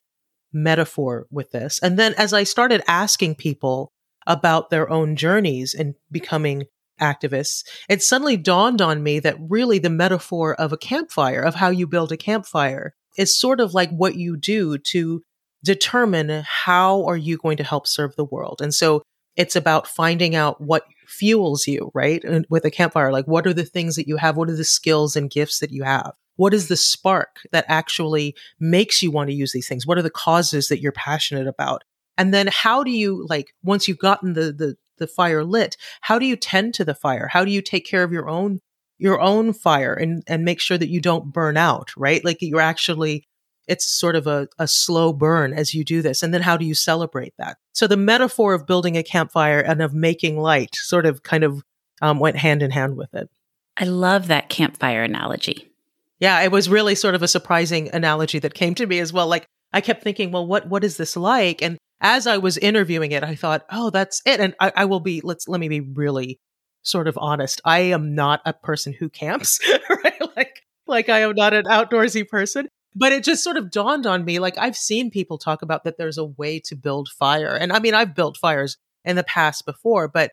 metaphor 0.54 1.26
with 1.30 1.50
this. 1.50 1.78
And 1.82 1.98
then 1.98 2.14
as 2.14 2.32
I 2.32 2.44
started 2.44 2.82
asking 2.86 3.34
people 3.34 3.90
about 4.26 4.70
their 4.70 4.88
own 4.88 5.16
journeys 5.16 5.74
and 5.74 5.94
becoming 6.10 6.64
activists, 7.00 7.64
it 7.88 8.02
suddenly 8.02 8.36
dawned 8.36 8.80
on 8.80 9.02
me 9.02 9.18
that 9.20 9.36
really 9.40 9.78
the 9.78 9.90
metaphor 9.90 10.54
of 10.54 10.72
a 10.72 10.78
campfire, 10.78 11.42
of 11.42 11.56
how 11.56 11.68
you 11.68 11.86
build 11.86 12.12
a 12.12 12.16
campfire, 12.16 12.94
is 13.18 13.38
sort 13.38 13.60
of 13.60 13.74
like 13.74 13.90
what 13.90 14.14
you 14.14 14.36
do 14.36 14.78
to 14.78 15.22
determine 15.64 16.44
how 16.46 17.04
are 17.04 17.16
you 17.16 17.36
going 17.36 17.56
to 17.56 17.64
help 17.64 17.86
serve 17.86 18.14
the 18.16 18.24
world. 18.24 18.60
And 18.62 18.72
so 18.72 19.02
it's 19.36 19.56
about 19.56 19.88
finding 19.88 20.34
out 20.34 20.60
what 20.60 20.84
fuels 21.06 21.66
you, 21.66 21.90
right? 21.94 22.22
And 22.22 22.46
with 22.48 22.64
a 22.64 22.70
campfire, 22.70 23.12
like 23.12 23.26
what 23.26 23.46
are 23.46 23.54
the 23.54 23.64
things 23.64 23.96
that 23.96 24.08
you 24.08 24.16
have? 24.16 24.36
What 24.36 24.50
are 24.50 24.56
the 24.56 24.64
skills 24.64 25.16
and 25.16 25.30
gifts 25.30 25.58
that 25.58 25.72
you 25.72 25.82
have? 25.82 26.12
What 26.36 26.54
is 26.54 26.68
the 26.68 26.76
spark 26.76 27.40
that 27.52 27.64
actually 27.68 28.34
makes 28.58 29.02
you 29.02 29.10
want 29.10 29.30
to 29.30 29.34
use 29.34 29.52
these 29.52 29.68
things? 29.68 29.86
What 29.86 29.98
are 29.98 30.02
the 30.02 30.10
causes 30.10 30.68
that 30.68 30.80
you're 30.80 30.92
passionate 30.92 31.46
about? 31.46 31.84
And 32.16 32.32
then 32.32 32.48
how 32.52 32.84
do 32.84 32.90
you 32.90 33.26
like 33.28 33.54
once 33.62 33.88
you've 33.88 33.98
gotten 33.98 34.34
the 34.34 34.52
the 34.52 34.76
the 34.98 35.06
fire 35.06 35.44
lit, 35.44 35.76
how 36.02 36.18
do 36.18 36.26
you 36.26 36.36
tend 36.36 36.74
to 36.74 36.84
the 36.84 36.94
fire? 36.94 37.28
How 37.28 37.44
do 37.44 37.50
you 37.50 37.60
take 37.60 37.86
care 37.86 38.04
of 38.04 38.12
your 38.12 38.28
own 38.28 38.60
your 38.98 39.20
own 39.20 39.52
fire 39.52 39.94
and 39.94 40.22
and 40.26 40.44
make 40.44 40.60
sure 40.60 40.78
that 40.78 40.88
you 40.88 41.00
don't 41.00 41.32
burn 41.32 41.56
out, 41.56 41.90
right? 41.96 42.24
Like 42.24 42.38
you're 42.40 42.60
actually 42.60 43.26
it's 43.66 43.86
sort 43.86 44.14
of 44.14 44.26
a, 44.26 44.46
a 44.58 44.68
slow 44.68 45.12
burn 45.12 45.54
as 45.54 45.72
you 45.72 45.84
do 45.84 46.02
this. 46.02 46.22
And 46.22 46.34
then 46.34 46.42
how 46.42 46.56
do 46.56 46.66
you 46.66 46.74
celebrate 46.74 47.32
that? 47.38 47.56
So 47.72 47.86
the 47.86 47.96
metaphor 47.96 48.52
of 48.52 48.66
building 48.66 48.96
a 48.96 49.02
campfire 49.02 49.60
and 49.60 49.80
of 49.80 49.94
making 49.94 50.38
light 50.38 50.74
sort 50.74 51.06
of 51.06 51.22
kind 51.22 51.44
of 51.44 51.62
um, 52.02 52.18
went 52.18 52.36
hand 52.36 52.62
in 52.62 52.70
hand 52.70 52.96
with 52.96 53.14
it. 53.14 53.30
I 53.76 53.84
love 53.84 54.28
that 54.28 54.50
campfire 54.50 55.02
analogy. 55.02 55.73
Yeah, 56.20 56.40
it 56.42 56.52
was 56.52 56.68
really 56.68 56.94
sort 56.94 57.14
of 57.14 57.22
a 57.22 57.28
surprising 57.28 57.90
analogy 57.92 58.38
that 58.38 58.54
came 58.54 58.74
to 58.76 58.86
me 58.86 59.00
as 59.00 59.12
well. 59.12 59.26
Like 59.26 59.46
I 59.72 59.80
kept 59.80 60.02
thinking, 60.02 60.30
well, 60.30 60.46
what 60.46 60.68
what 60.68 60.84
is 60.84 60.96
this 60.96 61.16
like? 61.16 61.62
And 61.62 61.78
as 62.00 62.26
I 62.26 62.36
was 62.38 62.58
interviewing 62.58 63.12
it, 63.12 63.24
I 63.24 63.34
thought, 63.34 63.64
oh, 63.70 63.90
that's 63.90 64.20
it. 64.26 64.38
And 64.38 64.54
I, 64.60 64.72
I 64.76 64.84
will 64.84 65.00
be, 65.00 65.20
let's, 65.22 65.48
let 65.48 65.58
me 65.58 65.68
be 65.68 65.80
really 65.80 66.38
sort 66.82 67.08
of 67.08 67.16
honest. 67.18 67.60
I 67.64 67.78
am 67.80 68.14
not 68.14 68.42
a 68.44 68.52
person 68.52 68.92
who 68.92 69.08
camps, 69.08 69.58
right? 70.04 70.20
Like, 70.36 70.62
like 70.86 71.08
I 71.08 71.20
am 71.20 71.34
not 71.34 71.54
an 71.54 71.64
outdoorsy 71.64 72.28
person. 72.28 72.68
But 72.94 73.12
it 73.12 73.24
just 73.24 73.42
sort 73.42 73.56
of 73.56 73.72
dawned 73.72 74.06
on 74.06 74.24
me, 74.24 74.38
like 74.38 74.56
I've 74.56 74.76
seen 74.76 75.10
people 75.10 75.36
talk 75.36 75.62
about 75.62 75.82
that 75.82 75.98
there's 75.98 76.18
a 76.18 76.24
way 76.24 76.60
to 76.60 76.76
build 76.76 77.08
fire. 77.08 77.56
And 77.56 77.72
I 77.72 77.80
mean, 77.80 77.94
I've 77.94 78.14
built 78.14 78.36
fires 78.36 78.76
in 79.04 79.16
the 79.16 79.24
past 79.24 79.66
before, 79.66 80.06
but 80.06 80.30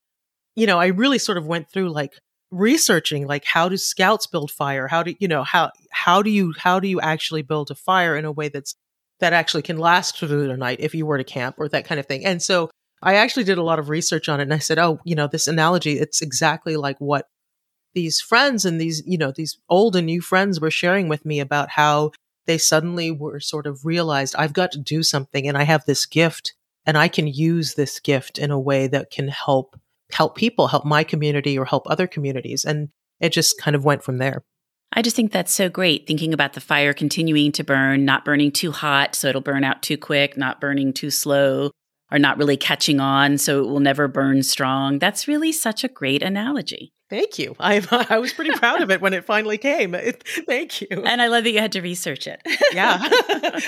you 0.56 0.68
know, 0.68 0.78
I 0.78 0.88
really 0.88 1.18
sort 1.18 1.40
of 1.40 1.48
went 1.48 1.72
through 1.72 1.90
like 1.90 2.14
researching 2.52 3.26
like 3.26 3.46
how 3.46 3.70
do 3.70 3.78
scouts 3.78 4.28
build 4.28 4.52
fire? 4.52 4.88
How 4.88 5.04
do 5.04 5.16
you 5.20 5.28
know 5.28 5.44
how 5.44 5.72
how 5.92 6.22
do 6.22 6.30
you 6.30 6.54
how 6.58 6.80
do 6.80 6.88
you 6.88 7.00
actually 7.02 7.42
build 7.42 7.72
a 7.72 7.76
fire 7.76 8.16
in 8.16 8.26
a 8.26 8.32
way 8.32 8.50
that's 8.50 8.76
that 9.22 9.34
actually 9.34 9.62
can 9.62 9.78
last 9.78 10.18
through 10.18 10.48
the 10.48 10.58
night 10.58 10.80
if 10.82 10.94
you 10.94 11.06
were 11.06 11.18
to 11.18 11.24
camp 11.24 11.56
or 11.58 11.70
that 11.70 11.86
kind 11.86 12.00
of 12.00 12.08
thing. 12.08 12.26
And 12.26 12.42
so 12.42 12.70
I 13.02 13.16
actually 13.16 13.46
did 13.46 13.60
a 13.60 13.64
lot 13.64 13.80
of 13.80 13.88
research 13.88 14.28
on 14.28 14.40
it 14.40 14.44
and 14.44 14.54
I 14.54 14.58
said, 14.58 14.80
oh, 14.80 15.00
you 15.06 15.16
know, 15.16 15.28
this 15.28 15.48
analogy, 15.48 15.94
it's 15.94 16.22
exactly 16.22 16.76
like 16.76 16.98
what 17.00 17.28
these 17.94 18.20
friends 18.20 18.66
and 18.66 18.82
these, 18.82 19.04
you 19.06 19.18
know, 19.18 19.32
these 19.32 19.60
old 19.70 19.96
and 19.96 20.08
new 20.08 20.22
friends 20.22 20.60
were 20.60 20.72
sharing 20.72 21.08
with 21.08 21.26
me 21.26 21.40
about 21.40 21.70
how 21.70 22.12
they 22.48 22.58
suddenly 22.58 23.12
were 23.12 23.40
sort 23.40 23.68
of 23.68 23.86
realized 23.86 24.36
I've 24.38 24.54
got 24.54 24.72
to 24.72 24.80
do 24.80 25.04
something 25.04 25.48
and 25.48 25.58
I 25.58 25.64
have 25.64 25.86
this 25.86 26.06
gift 26.06 26.54
and 26.86 26.98
I 26.98 27.08
can 27.08 27.28
use 27.28 27.76
this 27.76 28.00
gift 28.00 28.40
in 28.40 28.50
a 28.50 28.60
way 28.60 28.88
that 28.88 29.12
can 29.12 29.28
help 29.28 29.80
help 30.14 30.36
people, 30.36 30.68
help 30.68 30.86
my 30.86 31.04
community 31.04 31.58
or 31.58 31.66
help 31.66 31.84
other 31.90 32.08
communities. 32.08 32.66
And 32.66 32.90
it 33.20 33.30
just 33.30 33.60
kind 33.60 33.76
of 33.76 33.86
went 33.86 34.04
from 34.04 34.18
there. 34.18 34.44
I 34.94 35.02
just 35.02 35.16
think 35.16 35.32
that's 35.32 35.54
so 35.54 35.70
great 35.70 36.06
thinking 36.06 36.34
about 36.34 36.54
the 36.54 36.60
fire 36.60 36.94
continuing 36.94 37.52
to 37.54 37.64
burn, 37.64 38.04
not 38.04 38.26
burning 38.26 38.52
too 38.52 38.72
hot 38.72 39.16
so 39.16 39.30
it'll 39.30 39.42
burn 39.42 39.64
out 39.64 39.82
too 39.82 39.98
quick, 39.98 40.36
not 40.36 40.60
burning 40.60 40.92
too 40.92 41.10
slow, 41.10 41.72
or 42.12 42.20
not 42.20 42.38
really 42.38 42.58
catching 42.58 43.00
on 43.00 43.38
so 43.38 43.64
it 43.64 43.68
will 43.68 43.80
never 43.80 44.08
burn 44.08 44.44
strong. 44.44 45.00
That's 45.00 45.28
really 45.28 45.54
such 45.54 45.84
a 45.84 45.88
great 45.88 46.22
analogy. 46.22 46.92
Thank 47.10 47.40
you. 47.40 47.56
I 47.60 47.86
I 48.10 48.20
was 48.20 48.34
pretty 48.34 48.52
proud 48.52 48.82
of 48.82 48.92
it 48.92 49.02
when 49.02 49.14
it 49.14 49.26
finally 49.26 49.58
came. 49.58 49.96
It, 49.96 50.24
thank 50.48 50.82
you. 50.82 50.88
And 51.06 51.22
I 51.22 51.28
love 51.28 51.46
that 51.46 51.52
you 51.52 51.60
had 51.60 51.74
to 51.74 51.82
research 51.82 52.28
it. 52.28 52.42
yeah, 52.74 53.00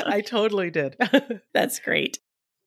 I 0.05 0.23
totally 0.25 0.71
did. 0.71 0.97
That's 1.53 1.79
great. 1.79 2.19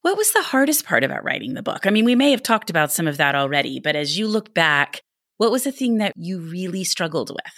What 0.06 0.16
was 0.16 0.30
the 0.30 0.42
hardest 0.42 0.86
part 0.86 1.02
about 1.02 1.24
writing 1.24 1.54
the 1.54 1.64
book? 1.64 1.84
I 1.84 1.90
mean, 1.90 2.04
we 2.04 2.14
may 2.14 2.30
have 2.30 2.44
talked 2.44 2.70
about 2.70 2.92
some 2.92 3.08
of 3.08 3.16
that 3.16 3.34
already, 3.34 3.80
but 3.80 3.96
as 3.96 4.16
you 4.16 4.28
look 4.28 4.54
back, 4.54 5.00
what 5.38 5.50
was 5.50 5.64
the 5.64 5.72
thing 5.72 5.98
that 5.98 6.12
you 6.14 6.38
really 6.38 6.84
struggled 6.84 7.30
with? 7.30 7.54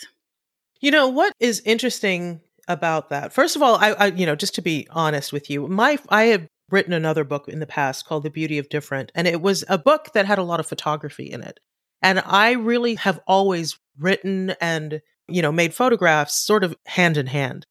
You 0.81 0.91
know, 0.91 1.09
what 1.09 1.35
is 1.41 1.61
interesting 1.67 2.41
about 2.67 3.11
that? 3.11 3.35
First 3.35 3.55
of 3.55 3.61
all, 3.61 3.75
I, 3.75 3.91
I, 3.91 4.07
you 4.07 4.25
know, 4.25 4.35
just 4.35 4.55
to 4.55 4.63
be 4.63 4.87
honest 4.89 5.31
with 5.31 5.51
you, 5.51 5.69
my 5.69 5.99
I 6.09 6.23
have 6.29 6.47
written 6.71 6.95
another 6.95 7.23
book 7.23 7.49
in 7.49 7.59
the 7.59 7.67
past 7.67 8.07
called 8.07 8.23
The 8.23 8.31
Beauty 8.31 8.57
of 8.57 8.71
Different, 8.71 9.13
and 9.15 9.29
it 9.29 9.43
was 9.43 9.63
a 9.69 9.77
book 9.77 10.15
that 10.15 10.25
had 10.25 10.39
a 10.39 10.43
lot 10.43 10.59
of 10.59 10.67
photography 10.67 11.31
in 11.31 11.43
it. 11.43 11.61
And 12.01 12.23
I 12.25 12.53
really 12.53 12.95
have 12.95 13.21
always 13.27 13.79
written 13.99 14.55
and, 14.59 15.03
you 15.29 15.43
know, 15.43 15.53
made 15.53 15.75
photographs 15.75 16.47
sort 16.47 16.65
of 16.65 16.75
hand 16.87 17.19
in 17.19 17.27
hand. 17.27 17.67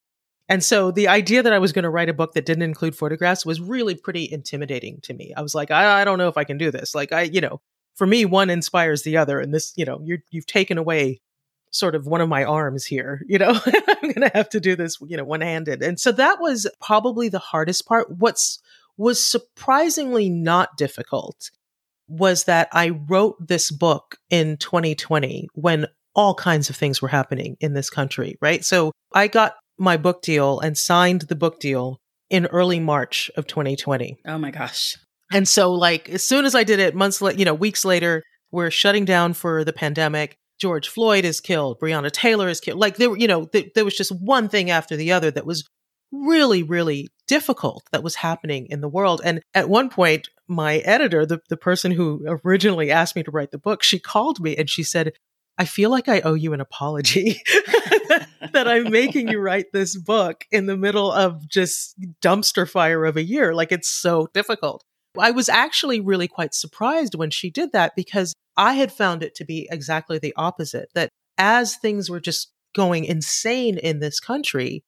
And 0.50 0.64
so 0.64 0.92
the 0.92 1.08
idea 1.08 1.44
that 1.44 1.54
I 1.54 1.60
was 1.60 1.74
going 1.74 1.84
to 1.84 1.90
write 1.90 2.10
a 2.10 2.14
book 2.14 2.34
that 2.34 2.46
didn't 2.46 2.64
include 2.64 2.96
photographs 2.96 3.46
was 3.46 3.60
really 3.60 3.96
pretty 3.96 4.32
intimidating 4.32 5.02
to 5.02 5.14
me. 5.14 5.34
I 5.36 5.42
was 5.42 5.54
like, 5.54 5.72
I, 5.72 6.02
I 6.02 6.06
don't 6.06 6.18
know 6.18 6.30
if 6.30 6.38
I 6.38 6.46
can 6.46 6.58
do 6.58 6.72
this. 6.72 6.96
Like, 6.96 7.12
I, 7.12 7.24
you 7.24 7.42
know, 7.42 7.62
for 7.96 8.08
me, 8.08 8.24
one 8.26 8.50
inspires 8.50 9.04
the 9.04 9.18
other. 9.18 9.40
And 9.40 9.54
this, 9.54 9.74
you 9.76 9.84
know, 9.84 10.00
you're, 10.04 10.20
you've 10.30 10.46
taken 10.46 10.78
away 10.78 11.20
sort 11.72 11.96
of 11.96 12.08
one 12.08 12.22
of 12.22 12.30
my 12.30 12.44
arms 12.44 12.86
here. 12.86 13.24
You 13.28 13.40
know, 13.40 13.60
I'm 13.66 14.02
going 14.02 14.22
to 14.22 14.32
have 14.34 14.50
to 14.50 14.60
do 14.60 14.76
this, 14.76 14.98
you 15.06 15.18
know, 15.18 15.26
one 15.26 15.42
handed. 15.42 15.84
And 15.84 16.00
so 16.00 16.12
that 16.14 16.40
was 16.40 16.66
probably 16.82 17.28
the 17.28 17.40
hardest 17.40 17.86
part. 17.86 18.10
What's 18.10 18.60
was 18.96 19.24
surprisingly 19.24 20.30
not 20.30 20.76
difficult 20.76 21.52
was 22.08 22.46
that 22.46 22.70
I 22.72 22.90
wrote 22.90 23.36
this 23.48 23.70
book 23.70 24.18
in 24.30 24.58
2020 24.58 25.50
when 25.54 25.88
all 26.16 26.34
kinds 26.34 26.70
of 26.70 26.76
things 26.76 27.02
were 27.02 27.08
happening 27.08 27.58
in 27.60 27.74
this 27.74 27.90
country, 27.90 28.38
right? 28.42 28.66
So 28.66 28.92
I 29.14 29.28
got 29.28 29.54
my 29.78 29.98
book 29.98 30.22
deal 30.22 30.60
and 30.60 30.78
signed 30.78 31.22
the 31.22 31.36
book 31.36 31.60
deal 31.60 32.00
in 32.30 32.46
early 32.48 32.80
March 32.80 33.32
of 33.36 33.48
2020. 33.48 34.18
Oh 34.26 34.38
my 34.38 34.52
gosh. 34.52 34.98
And 35.32 35.48
so 35.48 35.72
like 35.74 36.10
as 36.10 36.24
soon 36.24 36.46
as 36.46 36.56
I 36.56 36.64
did 36.64 36.80
it 36.80 36.96
months 36.96 37.22
later, 37.22 37.38
you 37.38 37.46
know, 37.46 37.54
weeks 37.54 37.86
later, 37.86 38.24
we're 38.52 38.72
shutting 38.72 39.06
down 39.06 39.34
for 39.34 39.64
the 39.64 39.74
pandemic. 39.74 40.36
George 40.60 40.90
Floyd 40.90 41.24
is 41.24 41.40
killed, 41.40 41.80
Breonna 41.80 42.12
Taylor 42.12 42.48
is 42.48 42.60
killed. 42.60 42.80
Like 42.80 42.98
there, 42.98 43.16
you 43.16 43.28
know, 43.28 43.46
th- 43.46 43.72
there 43.76 43.86
was 43.86 43.96
just 43.96 44.12
one 44.12 44.50
thing 44.50 44.72
after 44.72 44.96
the 44.96 45.12
other 45.12 45.30
that 45.32 45.46
was 45.46 45.68
really, 46.12 46.64
really 46.64 47.10
difficult 47.28 47.84
that 47.92 48.04
was 48.04 48.16
happening 48.16 48.68
in 48.70 48.82
the 48.82 48.88
world. 48.88 49.22
And 49.24 49.42
at 49.54 49.70
one 49.70 49.90
point, 49.90 50.30
my 50.48 50.78
editor, 50.78 51.26
the, 51.26 51.40
the 51.50 51.58
person 51.58 51.92
who 51.92 52.26
originally 52.44 52.90
asked 52.90 53.16
me 53.16 53.24
to 53.24 53.32
write 53.32 53.52
the 53.52 53.58
book, 53.58 53.84
she 53.84 54.00
called 54.00 54.40
me 54.40 54.56
and 54.56 54.70
she 54.70 54.84
said, 54.84 55.14
I 55.58 55.66
feel 55.66 55.90
like 55.90 56.08
I 56.08 56.22
owe 56.22 56.36
you 56.36 56.54
an 56.54 56.62
apology 56.62 57.42
that 58.54 58.68
I'm 58.68 58.92
making 58.92 59.28
you 59.28 59.40
write 59.42 59.68
this 59.74 59.98
book 59.98 60.46
in 60.52 60.68
the 60.68 60.78
middle 60.78 61.12
of 61.12 61.48
just 61.48 61.96
dumpster 62.22 62.70
fire 62.70 63.06
of 63.06 63.18
a 63.18 63.24
year. 63.24 63.54
Like 63.54 63.72
it's 63.72 63.90
so 63.90 64.28
difficult. 64.34 64.84
I 65.18 65.32
was 65.32 65.50
actually 65.50 66.00
really 66.00 66.28
quite 66.28 66.54
surprised 66.54 67.16
when 67.16 67.32
she 67.32 67.50
did 67.50 67.72
that 67.72 67.94
because 67.96 68.34
I 68.56 68.74
had 68.74 68.92
found 68.92 69.24
it 69.24 69.34
to 69.36 69.46
be 69.46 69.68
exactly 69.72 70.20
the 70.20 70.34
opposite 70.36 70.90
that 70.94 71.10
as 71.38 71.76
things 71.76 72.10
were 72.10 72.20
just 72.20 72.52
going 72.76 73.06
insane 73.06 73.78
in 73.78 74.00
this 74.00 74.20
country, 74.20 74.84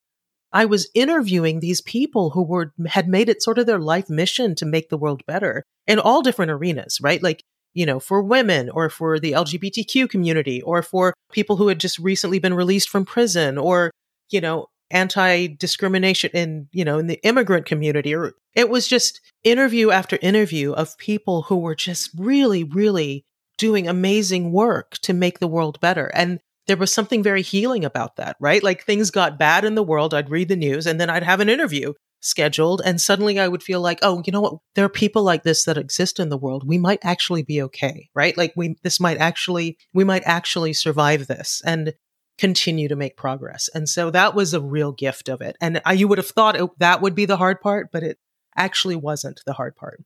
I 0.51 0.65
was 0.65 0.89
interviewing 0.93 1.59
these 1.59 1.81
people 1.81 2.31
who 2.31 2.43
were 2.43 2.73
had 2.87 3.07
made 3.07 3.29
it 3.29 3.41
sort 3.41 3.59
of 3.59 3.65
their 3.65 3.79
life 3.79 4.09
mission 4.09 4.55
to 4.55 4.65
make 4.65 4.89
the 4.89 4.97
world 4.97 5.23
better 5.27 5.63
in 5.87 5.99
all 5.99 6.21
different 6.21 6.51
arenas, 6.51 6.99
right? 7.01 7.21
Like, 7.21 7.43
you 7.73 7.85
know, 7.85 7.99
for 7.99 8.21
women 8.21 8.69
or 8.69 8.89
for 8.89 9.19
the 9.19 9.33
LGBTQ 9.33 10.09
community 10.09 10.61
or 10.61 10.81
for 10.81 11.13
people 11.31 11.55
who 11.55 11.67
had 11.67 11.79
just 11.79 11.99
recently 11.99 12.39
been 12.39 12.53
released 12.53 12.89
from 12.89 13.05
prison 13.05 13.57
or, 13.57 13.91
you 14.29 14.41
know, 14.41 14.67
anti-discrimination 14.91 16.31
in, 16.33 16.67
you 16.71 16.83
know, 16.83 16.97
in 16.97 17.07
the 17.07 17.19
immigrant 17.23 17.65
community 17.65 18.15
or 18.15 18.33
it 18.55 18.69
was 18.69 18.87
just 18.87 19.21
interview 19.43 19.91
after 19.91 20.17
interview 20.21 20.71
of 20.73 20.97
people 20.97 21.43
who 21.43 21.57
were 21.57 21.75
just 21.75 22.09
really, 22.17 22.63
really 22.63 23.23
doing 23.57 23.87
amazing 23.87 24.51
work 24.51 24.97
to 24.99 25.13
make 25.13 25.39
the 25.39 25.47
world 25.47 25.79
better. 25.79 26.07
And 26.15 26.39
there 26.65 26.77
was 26.77 26.91
something 26.91 27.21
very 27.21 27.41
healing 27.41 27.85
about 27.85 28.15
that, 28.15 28.35
right? 28.39 28.63
Like 28.63 28.83
things 28.83 29.11
got 29.11 29.39
bad 29.39 29.63
in 29.63 29.75
the 29.75 29.83
world. 29.83 30.13
I'd 30.13 30.29
read 30.29 30.47
the 30.47 30.55
news 30.55 30.87
and 30.87 30.99
then 30.99 31.09
I'd 31.09 31.23
have 31.23 31.39
an 31.39 31.49
interview 31.49 31.93
scheduled 32.21 32.81
and 32.83 32.99
suddenly 32.99 33.39
I 33.39 33.47
would 33.47 33.63
feel 33.63 33.81
like, 33.81 33.99
oh, 34.01 34.21
you 34.25 34.31
know 34.31 34.41
what? 34.41 34.57
There 34.75 34.85
are 34.85 34.89
people 34.89 35.23
like 35.23 35.43
this 35.43 35.63
that 35.65 35.77
exist 35.77 36.19
in 36.19 36.29
the 36.29 36.37
world. 36.37 36.67
We 36.67 36.77
might 36.77 36.99
actually 37.03 37.43
be 37.43 37.61
okay, 37.63 38.09
right? 38.13 38.37
Like 38.37 38.53
we, 38.55 38.75
this 38.83 38.99
might 38.99 39.17
actually, 39.17 39.77
we 39.93 40.03
might 40.03 40.23
actually 40.25 40.73
survive 40.73 41.27
this 41.27 41.61
and 41.65 41.93
continue 42.37 42.87
to 42.87 42.95
make 42.95 43.17
progress. 43.17 43.69
And 43.73 43.87
so 43.87 44.11
that 44.11 44.33
was 44.33 44.53
a 44.53 44.61
real 44.61 44.91
gift 44.91 45.29
of 45.29 45.41
it. 45.41 45.57
And 45.59 45.81
I, 45.85 45.93
you 45.93 46.07
would 46.07 46.17
have 46.17 46.27
thought 46.27 46.55
it, 46.55 46.69
that 46.79 47.01
would 47.01 47.15
be 47.15 47.25
the 47.25 47.37
hard 47.37 47.61
part, 47.61 47.89
but 47.91 48.03
it 48.03 48.17
actually 48.55 48.95
wasn't 48.95 49.41
the 49.45 49.53
hard 49.53 49.75
part. 49.75 50.01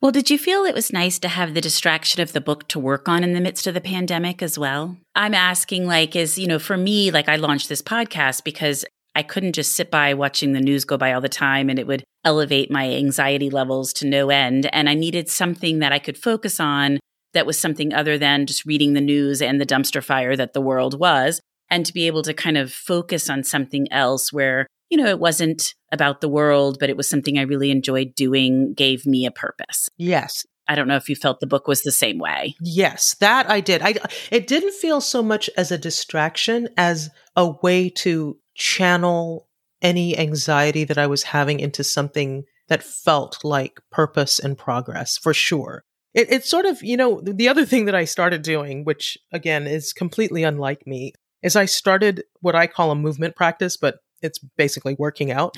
Well, 0.00 0.12
did 0.12 0.30
you 0.30 0.38
feel 0.38 0.64
it 0.64 0.74
was 0.74 0.94
nice 0.94 1.18
to 1.18 1.28
have 1.28 1.52
the 1.52 1.60
distraction 1.60 2.22
of 2.22 2.32
the 2.32 2.40
book 2.40 2.66
to 2.68 2.78
work 2.78 3.06
on 3.06 3.22
in 3.22 3.34
the 3.34 3.40
midst 3.40 3.66
of 3.66 3.74
the 3.74 3.82
pandemic 3.82 4.42
as 4.42 4.58
well? 4.58 4.96
I'm 5.14 5.34
asking, 5.34 5.86
like, 5.86 6.16
is, 6.16 6.38
you 6.38 6.46
know, 6.46 6.58
for 6.58 6.78
me, 6.78 7.10
like, 7.10 7.28
I 7.28 7.36
launched 7.36 7.68
this 7.68 7.82
podcast 7.82 8.42
because 8.42 8.86
I 9.14 9.22
couldn't 9.22 9.54
just 9.54 9.74
sit 9.74 9.90
by 9.90 10.14
watching 10.14 10.52
the 10.52 10.60
news 10.60 10.84
go 10.84 10.96
by 10.96 11.12
all 11.12 11.20
the 11.20 11.28
time 11.28 11.68
and 11.68 11.78
it 11.78 11.86
would 11.86 12.04
elevate 12.24 12.70
my 12.70 12.90
anxiety 12.90 13.50
levels 13.50 13.92
to 13.94 14.06
no 14.06 14.30
end. 14.30 14.68
And 14.72 14.88
I 14.88 14.94
needed 14.94 15.28
something 15.28 15.80
that 15.80 15.92
I 15.92 15.98
could 15.98 16.18
focus 16.18 16.60
on 16.60 17.00
that 17.32 17.46
was 17.46 17.58
something 17.58 17.92
other 17.92 18.18
than 18.18 18.46
just 18.46 18.64
reading 18.64 18.92
the 18.92 19.00
news 19.00 19.40
and 19.40 19.60
the 19.60 19.66
dumpster 19.66 20.02
fire 20.02 20.36
that 20.36 20.52
the 20.52 20.60
world 20.60 20.98
was. 20.98 21.40
And 21.70 21.86
to 21.86 21.92
be 21.92 22.06
able 22.06 22.22
to 22.22 22.34
kind 22.34 22.58
of 22.58 22.72
focus 22.72 23.30
on 23.30 23.44
something 23.44 23.86
else 23.92 24.32
where, 24.32 24.66
you 24.90 24.98
know, 24.98 25.06
it 25.06 25.20
wasn't 25.20 25.74
about 25.92 26.20
the 26.20 26.28
world, 26.28 26.78
but 26.80 26.90
it 26.90 26.96
was 26.96 27.08
something 27.08 27.38
I 27.38 27.42
really 27.42 27.70
enjoyed 27.70 28.14
doing, 28.16 28.74
gave 28.74 29.06
me 29.06 29.24
a 29.24 29.30
purpose. 29.30 29.88
Yes. 29.96 30.44
I 30.70 30.76
don't 30.76 30.86
know 30.86 30.96
if 30.96 31.08
you 31.08 31.16
felt 31.16 31.40
the 31.40 31.48
book 31.48 31.66
was 31.66 31.82
the 31.82 31.90
same 31.90 32.18
way. 32.18 32.54
Yes, 32.60 33.16
that 33.16 33.50
I 33.50 33.60
did. 33.60 33.82
I 33.82 33.94
it 34.30 34.46
didn't 34.46 34.74
feel 34.74 35.00
so 35.00 35.20
much 35.20 35.50
as 35.56 35.72
a 35.72 35.78
distraction 35.78 36.68
as 36.76 37.10
a 37.40 37.56
way 37.62 37.88
to 37.88 38.36
channel 38.54 39.48
any 39.80 40.16
anxiety 40.18 40.84
that 40.84 40.98
I 40.98 41.06
was 41.06 41.22
having 41.22 41.58
into 41.58 41.82
something 41.82 42.44
that 42.68 42.82
felt 42.82 43.38
like 43.42 43.80
purpose 43.90 44.38
and 44.38 44.58
progress 44.58 45.16
for 45.16 45.32
sure. 45.32 45.82
It, 46.12 46.30
it's 46.30 46.50
sort 46.50 46.66
of, 46.66 46.82
you 46.82 46.98
know, 46.98 47.22
the 47.22 47.48
other 47.48 47.64
thing 47.64 47.86
that 47.86 47.94
I 47.94 48.04
started 48.04 48.42
doing, 48.42 48.84
which 48.84 49.16
again 49.32 49.66
is 49.66 49.94
completely 49.94 50.42
unlike 50.42 50.86
me, 50.86 51.14
is 51.42 51.56
I 51.56 51.64
started 51.64 52.24
what 52.40 52.54
I 52.54 52.66
call 52.66 52.90
a 52.90 52.94
movement 52.94 53.36
practice, 53.36 53.78
but 53.78 53.96
it's 54.20 54.38
basically 54.58 54.94
working 54.98 55.30
out. 55.30 55.56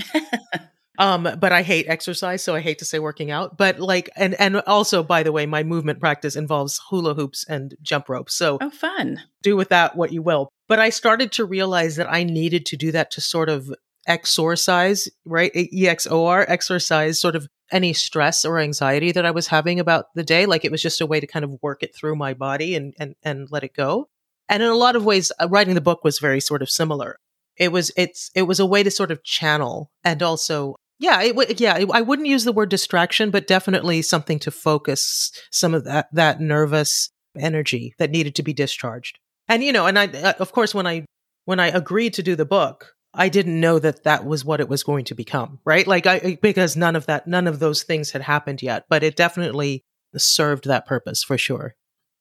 um, 1.02 1.28
but 1.38 1.52
I 1.52 1.62
hate 1.62 1.86
exercise, 1.88 2.42
so 2.44 2.54
I 2.54 2.60
hate 2.60 2.78
to 2.78 2.84
say 2.84 2.98
working 2.98 3.30
out. 3.30 3.58
But 3.58 3.80
like, 3.80 4.08
and 4.16 4.34
and 4.40 4.56
also, 4.66 5.02
by 5.02 5.22
the 5.22 5.32
way, 5.32 5.46
my 5.46 5.62
movement 5.62 5.98
practice 6.00 6.36
involves 6.36 6.80
hula 6.88 7.14
hoops 7.14 7.44
and 7.48 7.74
jump 7.82 8.08
ropes. 8.08 8.34
So, 8.34 8.58
oh, 8.60 8.70
fun! 8.70 9.20
Do 9.42 9.56
with 9.56 9.70
that 9.70 9.96
what 9.96 10.12
you 10.12 10.22
will. 10.22 10.48
But 10.68 10.78
I 10.78 10.90
started 10.90 11.32
to 11.32 11.44
realize 11.44 11.96
that 11.96 12.10
I 12.10 12.22
needed 12.24 12.64
to 12.66 12.76
do 12.76 12.92
that 12.92 13.10
to 13.12 13.20
sort 13.20 13.48
of 13.48 13.74
exorcise, 14.06 15.08
right? 15.24 15.50
E 15.54 15.88
X 15.88 16.06
O 16.10 16.26
R, 16.26 16.46
exercise 16.48 17.20
sort 17.20 17.36
of 17.36 17.46
any 17.70 17.92
stress 17.92 18.44
or 18.44 18.58
anxiety 18.58 19.12
that 19.12 19.26
I 19.26 19.30
was 19.30 19.48
having 19.48 19.80
about 19.80 20.06
the 20.14 20.22
day. 20.22 20.46
Like 20.46 20.64
it 20.64 20.70
was 20.70 20.82
just 20.82 21.00
a 21.00 21.06
way 21.06 21.20
to 21.20 21.26
kind 21.26 21.44
of 21.44 21.58
work 21.62 21.82
it 21.82 21.94
through 21.94 22.16
my 22.16 22.34
body 22.34 22.74
and, 22.76 22.94
and, 22.98 23.14
and 23.22 23.48
let 23.50 23.64
it 23.64 23.74
go. 23.74 24.08
And 24.48 24.62
in 24.62 24.68
a 24.68 24.74
lot 24.74 24.94
of 24.94 25.04
ways, 25.04 25.32
uh, 25.40 25.48
writing 25.48 25.74
the 25.74 25.80
book 25.80 26.04
was 26.04 26.18
very 26.18 26.40
sort 26.40 26.62
of 26.62 26.68
similar. 26.68 27.16
It 27.56 27.72
was, 27.72 27.90
it's, 27.96 28.30
it 28.34 28.42
was 28.42 28.60
a 28.60 28.66
way 28.66 28.82
to 28.82 28.90
sort 28.90 29.10
of 29.10 29.24
channel 29.24 29.90
and 30.04 30.22
also, 30.22 30.76
yeah, 31.02 31.20
it, 31.20 31.60
yeah, 31.60 31.84
I 31.92 32.00
wouldn't 32.00 32.28
use 32.28 32.44
the 32.44 32.52
word 32.52 32.68
distraction, 32.68 33.30
but 33.32 33.48
definitely 33.48 34.02
something 34.02 34.38
to 34.38 34.52
focus 34.52 35.32
some 35.50 35.74
of 35.74 35.82
that, 35.84 36.06
that 36.12 36.40
nervous 36.40 37.10
energy 37.36 37.94
that 37.98 38.12
needed 38.12 38.36
to 38.36 38.42
be 38.44 38.52
discharged. 38.52 39.18
And 39.48 39.64
you 39.64 39.72
know, 39.72 39.86
and 39.86 39.98
I 39.98 40.06
uh, 40.06 40.34
of 40.38 40.52
course 40.52 40.74
when 40.74 40.86
I 40.86 41.04
when 41.44 41.58
I 41.58 41.68
agreed 41.68 42.14
to 42.14 42.22
do 42.22 42.36
the 42.36 42.44
book, 42.44 42.94
I 43.12 43.28
didn't 43.28 43.58
know 43.58 43.80
that 43.80 44.04
that 44.04 44.24
was 44.24 44.44
what 44.44 44.60
it 44.60 44.68
was 44.68 44.84
going 44.84 45.04
to 45.06 45.14
become, 45.16 45.58
right? 45.64 45.86
Like 45.86 46.06
I 46.06 46.38
because 46.40 46.76
none 46.76 46.94
of 46.94 47.06
that 47.06 47.26
none 47.26 47.48
of 47.48 47.58
those 47.58 47.82
things 47.82 48.12
had 48.12 48.22
happened 48.22 48.62
yet, 48.62 48.84
but 48.88 49.02
it 49.02 49.16
definitely 49.16 49.82
served 50.16 50.66
that 50.66 50.86
purpose 50.86 51.24
for 51.24 51.36
sure. 51.36 51.74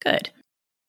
Good. 0.04 0.32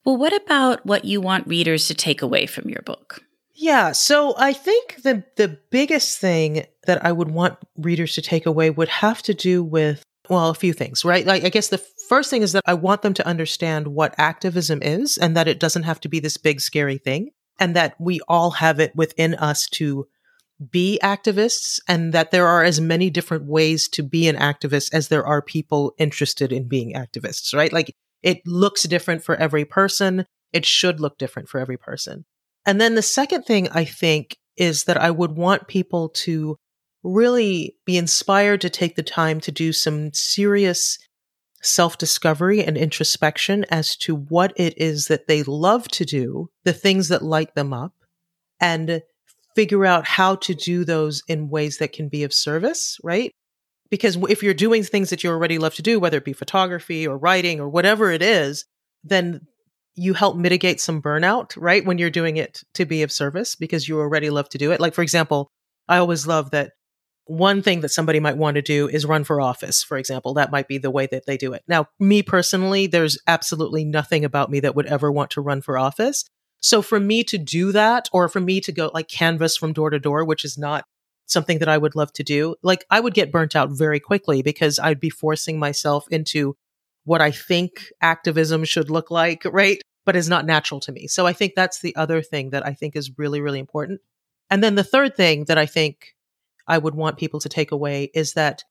Well, 0.03 0.17
what 0.17 0.33
about 0.33 0.83
what 0.83 1.05
you 1.05 1.21
want 1.21 1.47
readers 1.47 1.87
to 1.89 1.93
take 1.93 2.23
away 2.23 2.47
from 2.47 2.69
your 2.69 2.81
book? 2.81 3.21
Yeah, 3.55 3.91
so 3.91 4.33
I 4.37 4.53
think 4.53 5.03
the 5.03 5.23
the 5.35 5.59
biggest 5.69 6.19
thing 6.19 6.65
that 6.87 7.05
I 7.05 7.11
would 7.11 7.31
want 7.31 7.57
readers 7.77 8.15
to 8.15 8.21
take 8.21 8.45
away 8.45 8.69
would 8.69 8.89
have 8.89 9.21
to 9.23 9.33
do 9.33 9.63
with 9.63 10.03
well, 10.29 10.49
a 10.49 10.55
few 10.55 10.71
things, 10.73 11.03
right? 11.03 11.25
Like, 11.25 11.43
I 11.43 11.49
guess 11.49 11.67
the 11.67 11.83
first 12.07 12.29
thing 12.29 12.43
is 12.43 12.53
that 12.53 12.63
I 12.65 12.73
want 12.75 13.01
them 13.01 13.13
to 13.15 13.27
understand 13.27 13.89
what 13.89 14.15
activism 14.17 14.81
is 14.81 15.17
and 15.17 15.35
that 15.35 15.49
it 15.49 15.59
doesn't 15.59 15.83
have 15.83 15.99
to 16.01 16.07
be 16.07 16.21
this 16.21 16.37
big, 16.37 16.61
scary 16.61 16.97
thing 16.97 17.31
and 17.59 17.75
that 17.75 17.95
we 17.99 18.21
all 18.29 18.51
have 18.51 18.79
it 18.79 18.95
within 18.95 19.35
us 19.35 19.67
to 19.71 20.07
be 20.71 20.97
activists 21.03 21.79
and 21.89 22.13
that 22.13 22.31
there 22.31 22.47
are 22.47 22.63
as 22.63 22.79
many 22.79 23.09
different 23.09 23.45
ways 23.45 23.89
to 23.89 24.01
be 24.03 24.29
an 24.29 24.37
activist 24.37 24.93
as 24.93 25.09
there 25.09 25.25
are 25.25 25.41
people 25.41 25.93
interested 25.97 26.53
in 26.53 26.69
being 26.69 26.93
activists, 26.93 27.53
right? 27.53 27.73
Like 27.73 27.93
it 28.21 28.41
looks 28.45 28.83
different 28.83 29.23
for 29.25 29.35
every 29.35 29.65
person. 29.65 30.25
It 30.53 30.65
should 30.65 31.01
look 31.01 31.17
different 31.17 31.49
for 31.49 31.59
every 31.59 31.77
person. 31.77 32.23
And 32.65 32.79
then 32.79 32.95
the 32.95 33.01
second 33.01 33.43
thing 33.43 33.67
I 33.69 33.85
think 33.85 34.37
is 34.55 34.85
that 34.85 34.97
I 34.97 35.11
would 35.11 35.31
want 35.31 35.67
people 35.67 36.09
to 36.09 36.57
really 37.03 37.75
be 37.85 37.97
inspired 37.97 38.61
to 38.61 38.69
take 38.69 38.95
the 38.95 39.03
time 39.03 39.39
to 39.41 39.51
do 39.51 39.73
some 39.73 40.13
serious 40.13 40.97
self 41.61 41.97
discovery 41.97 42.63
and 42.63 42.77
introspection 42.77 43.65
as 43.69 43.95
to 43.97 44.15
what 44.15 44.53
it 44.55 44.73
is 44.77 45.07
that 45.07 45.27
they 45.27 45.43
love 45.43 45.87
to 45.89 46.05
do, 46.05 46.49
the 46.63 46.73
things 46.73 47.07
that 47.09 47.23
light 47.23 47.55
them 47.55 47.73
up, 47.73 47.93
and 48.59 49.01
figure 49.55 49.85
out 49.85 50.07
how 50.07 50.35
to 50.35 50.53
do 50.53 50.83
those 50.83 51.23
in 51.27 51.49
ways 51.49 51.77
that 51.77 51.93
can 51.93 52.09
be 52.09 52.23
of 52.23 52.33
service, 52.33 52.97
right? 53.03 53.31
Because 53.89 54.17
if 54.29 54.41
you're 54.41 54.53
doing 54.53 54.83
things 54.83 55.09
that 55.09 55.23
you 55.23 55.29
already 55.29 55.57
love 55.57 55.75
to 55.75 55.81
do, 55.81 55.99
whether 55.99 56.17
it 56.17 56.25
be 56.25 56.33
photography 56.33 57.07
or 57.07 57.17
writing 57.17 57.59
or 57.59 57.69
whatever 57.69 58.11
it 58.11 58.21
is, 58.21 58.65
then 59.03 59.41
you 59.95 60.13
help 60.13 60.35
mitigate 60.35 60.81
some 60.81 61.01
burnout, 61.01 61.53
right? 61.55 61.85
When 61.85 61.97
you're 61.97 62.09
doing 62.09 62.37
it 62.37 62.63
to 62.73 62.85
be 62.85 63.03
of 63.03 63.11
service 63.11 63.55
because 63.55 63.87
you 63.87 63.99
already 63.99 64.29
love 64.29 64.49
to 64.49 64.57
do 64.57 64.71
it. 64.71 64.79
Like, 64.79 64.93
for 64.93 65.01
example, 65.01 65.49
I 65.87 65.97
always 65.97 66.25
love 66.25 66.51
that 66.51 66.71
one 67.25 67.61
thing 67.61 67.81
that 67.81 67.89
somebody 67.89 68.19
might 68.19 68.37
want 68.37 68.55
to 68.55 68.61
do 68.61 68.89
is 68.89 69.05
run 69.05 69.23
for 69.23 69.39
office, 69.39 69.83
for 69.83 69.97
example. 69.97 70.33
That 70.33 70.51
might 70.51 70.67
be 70.67 70.77
the 70.77 70.91
way 70.91 71.07
that 71.07 71.25
they 71.25 71.37
do 71.37 71.53
it. 71.53 71.63
Now, 71.67 71.87
me 71.99 72.21
personally, 72.21 72.87
there's 72.87 73.17
absolutely 73.27 73.85
nothing 73.85 74.25
about 74.25 74.49
me 74.49 74.59
that 74.61 74.75
would 74.75 74.87
ever 74.87 75.11
want 75.11 75.31
to 75.31 75.41
run 75.41 75.61
for 75.61 75.77
office. 75.77 76.25
So 76.59 76.81
for 76.81 76.99
me 76.99 77.23
to 77.25 77.37
do 77.37 77.71
that, 77.71 78.09
or 78.11 78.27
for 78.29 78.39
me 78.39 78.61
to 78.61 78.71
go 78.71 78.89
like 78.93 79.07
canvas 79.07 79.57
from 79.57 79.73
door 79.73 79.89
to 79.89 79.99
door, 79.99 80.25
which 80.25 80.43
is 80.43 80.57
not 80.57 80.85
something 81.25 81.59
that 81.59 81.69
I 81.69 81.77
would 81.77 81.95
love 81.95 82.11
to 82.13 82.23
do, 82.23 82.55
like 82.63 82.85
I 82.89 82.99
would 82.99 83.13
get 83.13 83.31
burnt 83.31 83.55
out 83.55 83.69
very 83.71 83.99
quickly 83.99 84.41
because 84.41 84.79
I'd 84.79 84.99
be 84.99 85.09
forcing 85.09 85.59
myself 85.59 86.07
into 86.09 86.55
what 87.05 87.21
I 87.21 87.31
think 87.31 87.91
activism 88.01 88.63
should 88.63 88.89
look 88.89 89.11
like, 89.11 89.43
right? 89.45 89.81
But 90.05 90.15
is 90.15 90.29
not 90.29 90.45
natural 90.45 90.79
to 90.81 90.91
me. 90.91 91.07
So 91.07 91.25
I 91.25 91.33
think 91.33 91.53
that's 91.55 91.81
the 91.81 91.95
other 91.95 92.21
thing 92.21 92.49
that 92.51 92.65
I 92.65 92.73
think 92.73 92.95
is 92.95 93.17
really, 93.17 93.41
really 93.41 93.59
important. 93.59 94.01
And 94.49 94.63
then 94.63 94.75
the 94.75 94.83
third 94.83 95.15
thing 95.15 95.45
that 95.45 95.57
I 95.57 95.65
think 95.65 96.15
I 96.67 96.77
would 96.77 96.95
want 96.95 97.17
people 97.17 97.39
to 97.39 97.49
take 97.49 97.71
away 97.71 98.11
is 98.13 98.33
that 98.33 98.63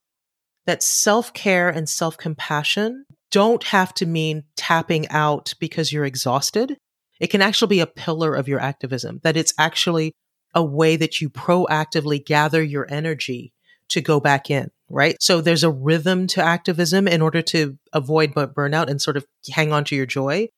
that 0.65 0.81
self-care 0.81 1.69
and 1.69 1.89
self-compassion 1.89 3.05
don't 3.31 3.63
have 3.65 3.93
to 3.95 4.05
mean 4.05 4.43
tapping 4.55 5.07
out 5.09 5.53
because 5.59 5.91
you're 5.91 6.05
exhausted. 6.05 6.77
It 7.19 7.27
can 7.27 7.41
actually 7.41 7.75
be 7.75 7.79
a 7.81 7.87
pillar 7.87 8.35
of 8.35 8.47
your 8.47 8.59
activism, 8.59 9.19
that 9.23 9.37
it's 9.37 9.53
actually 9.57 10.13
a 10.55 10.63
way 10.63 10.95
that 10.95 11.19
you 11.19 11.29
proactively 11.29 12.23
gather 12.23 12.63
your 12.63 12.87
energy 12.89 13.51
to 13.93 14.01
go 14.01 14.19
back 14.19 14.49
in, 14.51 14.69
right? 14.89 15.15
So 15.19 15.41
there's 15.41 15.63
a 15.63 15.71
rhythm 15.71 16.27
to 16.27 16.43
activism 16.43 17.07
in 17.07 17.21
order 17.21 17.41
to 17.43 17.77
avoid 17.93 18.33
burnout 18.33 18.89
and 18.89 19.01
sort 19.01 19.17
of 19.17 19.25
hang 19.51 19.71
on 19.71 19.83
to 19.85 19.95
your 19.95 20.05
joy 20.05 20.49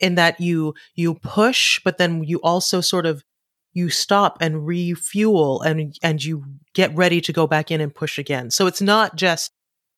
in 0.00 0.14
that 0.16 0.40
you, 0.40 0.74
you 0.94 1.14
push, 1.14 1.80
but 1.84 1.98
then 1.98 2.24
you 2.24 2.38
also 2.38 2.80
sort 2.80 3.06
of 3.06 3.22
you 3.74 3.88
stop 3.88 4.38
and 4.40 4.66
refuel 4.66 5.62
and 5.62 5.96
and 6.02 6.22
you 6.22 6.44
get 6.74 6.94
ready 6.94 7.20
to 7.20 7.32
go 7.32 7.46
back 7.46 7.70
in 7.70 7.80
and 7.80 7.94
push 7.94 8.18
again. 8.18 8.50
So 8.50 8.66
it's 8.66 8.82
not 8.82 9.16
just, 9.16 9.50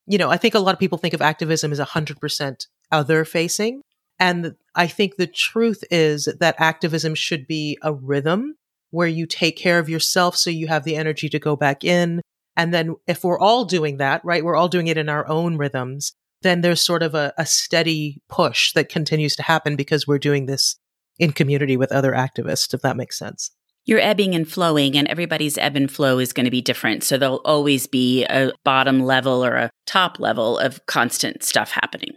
you 0.06 0.18
know, 0.18 0.30
I 0.30 0.36
think 0.36 0.54
a 0.54 0.60
lot 0.60 0.74
of 0.74 0.78
people 0.78 0.98
think 0.98 1.14
of 1.14 1.22
activism 1.22 1.72
as 1.72 1.80
100% 1.80 2.66
other 2.92 3.24
facing. 3.24 3.82
And 4.18 4.54
I 4.74 4.86
think 4.86 5.16
the 5.16 5.26
truth 5.26 5.82
is 5.90 6.28
that 6.38 6.54
activism 6.58 7.14
should 7.14 7.46
be 7.46 7.78
a 7.82 7.92
rhythm 7.92 8.54
where 8.90 9.08
you 9.08 9.26
take 9.26 9.56
care 9.56 9.80
of 9.80 9.88
yourself 9.88 10.36
so 10.36 10.50
you 10.50 10.68
have 10.68 10.84
the 10.84 10.96
energy 10.96 11.28
to 11.28 11.38
go 11.38 11.56
back 11.56 11.82
in. 11.82 12.20
And 12.56 12.72
then 12.72 12.96
if 13.06 13.24
we're 13.24 13.38
all 13.38 13.64
doing 13.64 13.96
that, 13.98 14.24
right, 14.24 14.44
we're 14.44 14.56
all 14.56 14.68
doing 14.68 14.86
it 14.86 14.96
in 14.98 15.08
our 15.08 15.26
own 15.28 15.56
rhythms, 15.56 16.12
then 16.42 16.60
there's 16.60 16.80
sort 16.82 17.02
of 17.02 17.14
a, 17.14 17.32
a 17.38 17.46
steady 17.46 18.22
push 18.28 18.72
that 18.74 18.88
continues 18.88 19.34
to 19.36 19.42
happen 19.42 19.76
because 19.76 20.06
we're 20.06 20.18
doing 20.18 20.46
this 20.46 20.76
in 21.18 21.32
community 21.32 21.76
with 21.76 21.92
other 21.92 22.12
activists, 22.12 22.74
if 22.74 22.82
that 22.82 22.96
makes 22.96 23.18
sense. 23.18 23.50
you're 23.86 24.00
ebbing 24.00 24.34
and 24.34 24.50
flowing, 24.50 24.96
and 24.96 25.06
everybody's 25.08 25.58
ebb 25.58 25.76
and 25.76 25.90
flow 25.90 26.18
is 26.18 26.32
going 26.32 26.44
to 26.44 26.50
be 26.50 26.62
different. 26.62 27.02
So 27.04 27.18
there'll 27.18 27.42
always 27.44 27.86
be 27.86 28.24
a 28.24 28.52
bottom 28.64 29.00
level 29.00 29.44
or 29.44 29.56
a 29.56 29.70
top 29.86 30.18
level 30.18 30.58
of 30.58 30.84
constant 30.86 31.42
stuff 31.42 31.70
happening. 31.70 32.12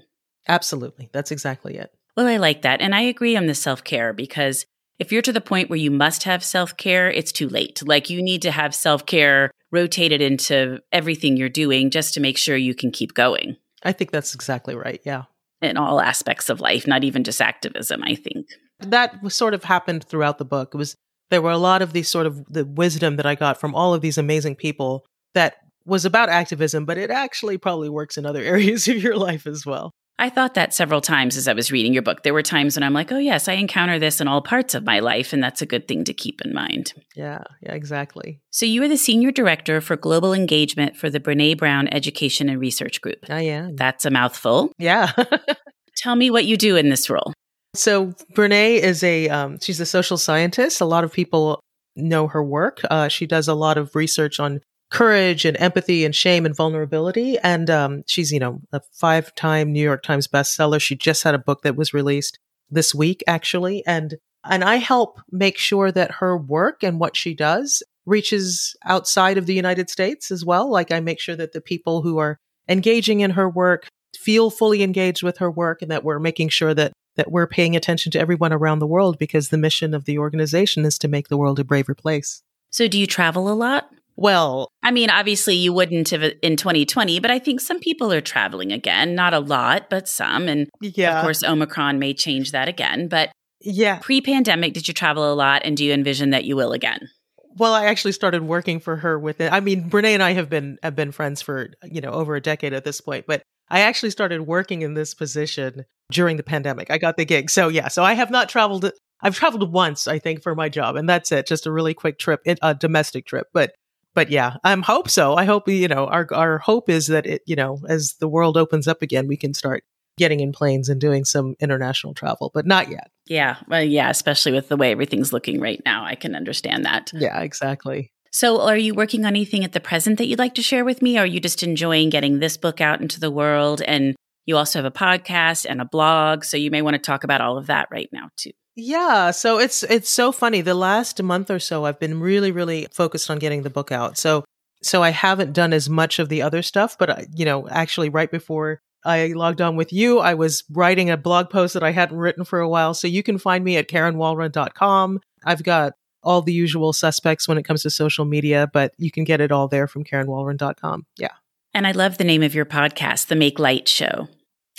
Absolutely. 0.47 1.09
That's 1.11 1.31
exactly 1.31 1.75
it. 1.77 1.91
Well, 2.15 2.27
I 2.27 2.37
like 2.37 2.61
that. 2.61 2.81
And 2.81 2.95
I 2.95 3.01
agree 3.01 3.35
on 3.35 3.47
the 3.47 3.53
self 3.55 3.83
care 3.83 4.13
because 4.13 4.65
if 4.99 5.11
you're 5.11 5.21
to 5.21 5.33
the 5.33 5.41
point 5.41 5.69
where 5.69 5.77
you 5.77 5.91
must 5.91 6.23
have 6.23 6.43
self 6.43 6.75
care, 6.77 7.09
it's 7.09 7.31
too 7.31 7.49
late. 7.49 7.81
Like 7.85 8.09
you 8.09 8.21
need 8.21 8.41
to 8.43 8.51
have 8.51 8.73
self 8.73 9.05
care 9.05 9.51
rotated 9.71 10.21
into 10.21 10.79
everything 10.91 11.37
you're 11.37 11.49
doing 11.49 11.89
just 11.89 12.13
to 12.13 12.19
make 12.19 12.37
sure 12.37 12.55
you 12.55 12.73
can 12.73 12.91
keep 12.91 13.13
going. 13.13 13.57
I 13.83 13.91
think 13.91 14.11
that's 14.11 14.33
exactly 14.33 14.75
right. 14.75 15.01
Yeah. 15.03 15.23
In 15.61 15.77
all 15.77 15.99
aspects 15.99 16.49
of 16.49 16.61
life, 16.61 16.87
not 16.87 17.03
even 17.03 17.23
just 17.23 17.41
activism, 17.41 18.03
I 18.03 18.15
think. 18.15 18.47
That 18.79 19.31
sort 19.31 19.53
of 19.53 19.63
happened 19.63 20.03
throughout 20.03 20.37
the 20.37 20.45
book. 20.45 20.71
It 20.73 20.77
was 20.77 20.95
there 21.29 21.41
were 21.41 21.51
a 21.51 21.57
lot 21.57 21.81
of 21.81 21.93
these 21.93 22.07
sort 22.07 22.25
of 22.25 22.45
the 22.45 22.65
wisdom 22.65 23.17
that 23.17 23.25
I 23.25 23.35
got 23.35 23.59
from 23.59 23.75
all 23.75 23.93
of 23.93 24.01
these 24.01 24.17
amazing 24.17 24.55
people 24.55 25.05
that 25.33 25.55
was 25.85 26.05
about 26.05 26.29
activism, 26.29 26.85
but 26.85 26.97
it 26.97 27.09
actually 27.09 27.57
probably 27.57 27.89
works 27.89 28.17
in 28.17 28.25
other 28.25 28.41
areas 28.43 28.87
of 28.87 29.01
your 29.01 29.15
life 29.15 29.47
as 29.47 29.65
well. 29.65 29.91
I 30.19 30.29
thought 30.29 30.55
that 30.55 30.73
several 30.73 31.01
times 31.01 31.37
as 31.37 31.47
I 31.47 31.53
was 31.53 31.71
reading 31.71 31.93
your 31.93 32.01
book. 32.01 32.23
There 32.23 32.33
were 32.33 32.41
times 32.41 32.75
when 32.75 32.83
I'm 32.83 32.93
like, 32.93 33.11
oh, 33.11 33.19
yes, 33.19 33.47
I 33.47 33.53
encounter 33.53 33.99
this 33.99 34.19
in 34.19 34.27
all 34.27 34.41
parts 34.41 34.73
of 34.73 34.83
my 34.83 34.99
life, 34.99 35.31
and 35.31 35.43
that's 35.43 35.61
a 35.61 35.65
good 35.65 35.87
thing 35.87 36.03
to 36.05 36.13
keep 36.13 36.41
in 36.43 36.53
mind. 36.53 36.93
Yeah, 37.15 37.43
yeah, 37.61 37.73
exactly. 37.73 38.41
So, 38.49 38.65
you 38.65 38.81
are 38.83 38.87
the 38.87 38.97
senior 38.97 39.31
director 39.31 39.79
for 39.79 39.95
global 39.95 40.33
engagement 40.33 40.95
for 40.97 41.09
the 41.09 41.19
Brene 41.19 41.57
Brown 41.57 41.87
Education 41.89 42.49
and 42.49 42.59
Research 42.59 43.01
Group. 43.01 43.25
I 43.29 43.41
am. 43.41 43.75
That's 43.75 44.05
a 44.05 44.09
mouthful. 44.09 44.71
Yeah. 44.79 45.11
Tell 45.97 46.15
me 46.15 46.29
what 46.29 46.45
you 46.45 46.57
do 46.57 46.75
in 46.75 46.89
this 46.89 47.09
role. 47.09 47.33
So 47.75 48.13
Brene 48.33 48.79
is 48.79 49.03
a 49.03 49.29
um, 49.29 49.59
she's 49.61 49.79
a 49.79 49.85
social 49.85 50.17
scientist. 50.17 50.81
A 50.81 50.85
lot 50.85 51.03
of 51.03 51.13
people 51.13 51.59
know 51.95 52.27
her 52.27 52.43
work. 52.43 52.81
Uh, 52.89 53.07
she 53.07 53.25
does 53.25 53.47
a 53.47 53.53
lot 53.53 53.77
of 53.77 53.95
research 53.95 54.39
on 54.39 54.61
courage 54.89 55.45
and 55.45 55.57
empathy 55.59 56.05
and 56.05 56.15
shame 56.15 56.45
and 56.45 56.55
vulnerability. 56.55 57.37
And 57.39 57.69
um, 57.69 58.03
she's 58.07 58.31
you 58.31 58.39
know 58.39 58.61
a 58.71 58.81
five 58.93 59.33
time 59.35 59.71
New 59.71 59.83
York 59.83 60.03
Times 60.03 60.27
bestseller. 60.27 60.81
She 60.81 60.95
just 60.95 61.23
had 61.23 61.35
a 61.35 61.39
book 61.39 61.61
that 61.63 61.75
was 61.75 61.93
released 61.93 62.39
this 62.69 62.93
week 62.93 63.23
actually, 63.27 63.85
and 63.85 64.15
and 64.43 64.63
I 64.63 64.77
help 64.77 65.19
make 65.31 65.57
sure 65.57 65.91
that 65.91 66.11
her 66.11 66.37
work 66.37 66.83
and 66.83 66.99
what 66.99 67.15
she 67.15 67.33
does 67.33 67.83
reaches 68.05 68.75
outside 68.85 69.37
of 69.37 69.45
the 69.45 69.53
United 69.53 69.89
States 69.89 70.31
as 70.31 70.45
well. 70.45 70.69
Like 70.71 70.91
I 70.91 70.99
make 71.01 71.19
sure 71.19 71.35
that 71.35 71.51
the 71.51 71.61
people 71.61 72.01
who 72.01 72.17
are 72.17 72.39
engaging 72.69 73.19
in 73.19 73.31
her 73.31 73.49
work 73.49 73.87
feel 74.15 74.49
fully 74.49 74.81
engaged 74.81 75.23
with 75.23 75.37
her 75.39 75.51
work 75.51 75.81
and 75.81 75.91
that 75.91 76.03
we're 76.03 76.19
making 76.19 76.49
sure 76.49 76.73
that 76.73 76.93
that 77.17 77.31
we're 77.31 77.47
paying 77.47 77.75
attention 77.75 78.11
to 78.11 78.19
everyone 78.19 78.53
around 78.53 78.79
the 78.79 78.87
world 78.87 79.17
because 79.17 79.49
the 79.49 79.57
mission 79.57 79.93
of 79.93 80.05
the 80.05 80.17
organization 80.17 80.85
is 80.85 80.97
to 80.99 81.07
make 81.07 81.27
the 81.27 81.37
world 81.37 81.59
a 81.59 81.63
braver 81.63 81.95
place. 81.95 82.43
So, 82.69 82.87
do 82.87 82.99
you 82.99 83.07
travel 83.07 83.51
a 83.51 83.55
lot? 83.55 83.89
Well, 84.17 84.71
I 84.81 84.89
mean, 84.89 85.11
obviously 85.11 85.55
you 85.55 85.71
wouldn't 85.71 86.09
have 86.09 86.23
uh, 86.23 86.31
in 86.41 86.57
2020, 86.57 87.19
but 87.19 87.29
I 87.29 87.37
think 87.37 87.61
some 87.61 87.79
people 87.79 88.11
are 88.11 88.19
traveling 88.19 88.71
again. 88.71 89.13
Not 89.13 89.35
a 89.35 89.39
lot, 89.39 89.91
but 89.91 90.07
some. 90.07 90.47
And 90.47 90.67
yeah. 90.81 91.19
of 91.19 91.23
course, 91.23 91.43
Omicron 91.43 91.99
may 91.99 92.15
change 92.15 92.51
that 92.51 92.67
again. 92.67 93.07
But 93.07 93.31
yeah, 93.61 93.99
pre 93.99 94.21
pandemic, 94.21 94.73
did 94.73 94.87
you 94.87 94.93
travel 94.93 95.31
a 95.31 95.35
lot? 95.35 95.61
And 95.63 95.77
do 95.77 95.85
you 95.85 95.93
envision 95.93 96.31
that 96.31 96.45
you 96.45 96.55
will 96.55 96.73
again? 96.73 97.09
Well, 97.57 97.73
I 97.73 97.85
actually 97.85 98.11
started 98.11 98.43
working 98.43 98.79
for 98.79 98.97
her 98.97 99.19
with 99.19 99.39
it. 99.39 99.51
I 99.53 99.59
mean, 99.59 99.89
Brene 99.89 100.05
and 100.05 100.23
I 100.23 100.33
have 100.33 100.49
been 100.49 100.77
have 100.83 100.95
been 100.95 101.11
friends 101.11 101.41
for 101.41 101.69
you 101.83 102.01
know 102.01 102.11
over 102.11 102.35
a 102.35 102.41
decade 102.41 102.73
at 102.73 102.83
this 102.83 103.01
point, 103.01 103.25
but 103.27 103.43
I 103.69 103.81
actually 103.81 104.11
started 104.11 104.41
working 104.41 104.81
in 104.81 104.93
this 104.93 105.13
position 105.13 105.85
during 106.11 106.37
the 106.37 106.43
pandemic. 106.43 106.89
I 106.89 106.97
got 106.97 107.17
the 107.17 107.25
gig. 107.25 107.49
So 107.49 107.67
yeah, 107.67 107.87
so 107.87 108.03
I 108.03 108.13
have 108.13 108.31
not 108.31 108.49
traveled. 108.49 108.91
I've 109.21 109.35
traveled 109.35 109.71
once, 109.73 110.07
I 110.07 110.19
think, 110.19 110.43
for 110.43 110.55
my 110.55 110.69
job, 110.69 110.95
and 110.95 111.09
that's 111.09 111.31
it. 111.31 111.47
Just 111.47 111.65
a 111.65 111.71
really 111.71 111.93
quick 111.93 112.19
trip, 112.19 112.41
a 112.61 112.75
domestic 112.75 113.25
trip. 113.25 113.47
But 113.53 113.73
but 114.17 114.31
yeah, 114.31 114.55
I 114.63 114.73
um, 114.73 114.81
hope 114.81 115.11
so. 115.11 115.35
I 115.35 115.45
hope 115.45 115.69
you 115.69 115.87
know 115.87 116.07
our 116.07 116.27
our 116.33 116.57
hope 116.57 116.89
is 116.89 117.05
that 117.05 117.27
it 117.27 117.43
you 117.45 117.55
know 117.55 117.77
as 117.87 118.15
the 118.19 118.27
world 118.27 118.57
opens 118.57 118.87
up 118.87 119.03
again, 119.03 119.27
we 119.27 119.37
can 119.37 119.53
start 119.53 119.83
getting 120.17 120.39
in 120.39 120.51
planes 120.51 120.89
and 120.89 120.99
doing 120.99 121.23
some 121.23 121.55
international 121.59 122.15
travel, 122.15 122.49
but 122.51 122.65
not 122.65 122.89
yet. 122.89 123.11
Yeah, 123.27 123.57
well, 123.67 123.83
yeah, 123.83 124.09
especially 124.09 124.53
with 124.53 124.69
the 124.69 124.75
way 124.75 124.91
everything's 124.91 125.31
looking 125.31 125.61
right 125.61 125.79
now, 125.85 126.03
I 126.03 126.15
can 126.15 126.33
understand 126.33 126.83
that. 126.85 127.11
Yeah, 127.13 127.39
exactly. 127.41 128.11
So, 128.31 128.59
are 128.61 128.75
you 128.75 128.95
working 128.95 129.23
on 129.23 129.35
anything 129.35 129.63
at 129.63 129.73
the 129.73 129.79
present 129.79 130.17
that 130.17 130.25
you'd 130.25 130.39
like 130.39 130.55
to 130.55 130.63
share 130.63 130.83
with 130.83 131.03
me? 131.03 131.19
Or 131.19 131.21
are 131.21 131.27
you 131.27 131.39
just 131.39 131.61
enjoying 131.61 132.09
getting 132.09 132.39
this 132.39 132.57
book 132.57 132.81
out 132.81 133.01
into 133.01 133.19
the 133.19 133.29
world? 133.29 133.83
And 133.83 134.15
you 134.47 134.57
also 134.57 134.79
have 134.79 134.91
a 134.91 134.97
podcast 134.97 135.67
and 135.69 135.79
a 135.79 135.85
blog, 135.85 136.43
so 136.43 136.57
you 136.57 136.71
may 136.71 136.81
want 136.81 136.95
to 136.95 136.99
talk 136.99 137.23
about 137.23 137.41
all 137.41 137.59
of 137.59 137.67
that 137.67 137.87
right 137.91 138.09
now 138.11 138.29
too. 138.35 138.49
Yeah, 138.79 139.31
so 139.31 139.57
it's 139.57 139.81
it's 139.81 140.09
so 140.09 140.31
funny. 140.31 140.61
The 140.61 140.75
last 140.75 141.21
month 141.23 141.49
or 141.49 141.57
so 141.57 141.85
I've 141.85 141.99
been 141.99 142.19
really 142.19 142.51
really 142.51 142.87
focused 142.93 143.29
on 143.31 143.39
getting 143.39 143.63
the 143.63 143.71
book 143.71 143.91
out. 143.91 144.19
So 144.19 144.45
so 144.83 145.01
I 145.01 145.09
haven't 145.09 145.53
done 145.53 145.73
as 145.73 145.89
much 145.89 146.19
of 146.19 146.29
the 146.29 146.43
other 146.43 146.61
stuff, 146.61 146.95
but 146.95 147.09
uh, 147.09 147.21
you 147.35 147.43
know, 147.43 147.67
actually 147.67 148.09
right 148.09 148.29
before 148.29 148.79
I 149.03 149.33
logged 149.35 149.61
on 149.61 149.77
with 149.77 149.91
you, 149.91 150.19
I 150.19 150.35
was 150.35 150.63
writing 150.69 151.09
a 151.09 151.17
blog 151.17 151.49
post 151.49 151.73
that 151.73 151.81
I 151.81 151.91
hadn't 151.91 152.17
written 152.17 152.45
for 152.45 152.59
a 152.59 152.69
while. 152.69 152.93
So 152.93 153.07
you 153.07 153.23
can 153.23 153.39
find 153.39 153.63
me 153.63 153.77
at 153.77 153.89
karenwalrond.com. 153.89 155.21
I've 155.43 155.63
got 155.63 155.93
all 156.21 156.43
the 156.43 156.53
usual 156.53 156.93
suspects 156.93 157.47
when 157.47 157.57
it 157.57 157.63
comes 157.63 157.81
to 157.81 157.89
social 157.89 158.25
media, 158.25 158.69
but 158.71 158.93
you 158.99 159.09
can 159.09 159.23
get 159.23 159.41
it 159.41 159.51
all 159.51 159.67
there 159.67 159.87
from 159.87 160.03
karenwalrond.com. 160.03 161.07
Yeah. 161.17 161.29
And 161.73 161.87
I 161.87 161.93
love 161.93 162.19
the 162.19 162.23
name 162.23 162.43
of 162.43 162.53
your 162.53 162.65
podcast, 162.65 163.27
The 163.27 163.35
Make 163.35 163.57
Light 163.57 163.87
Show. 163.87 164.27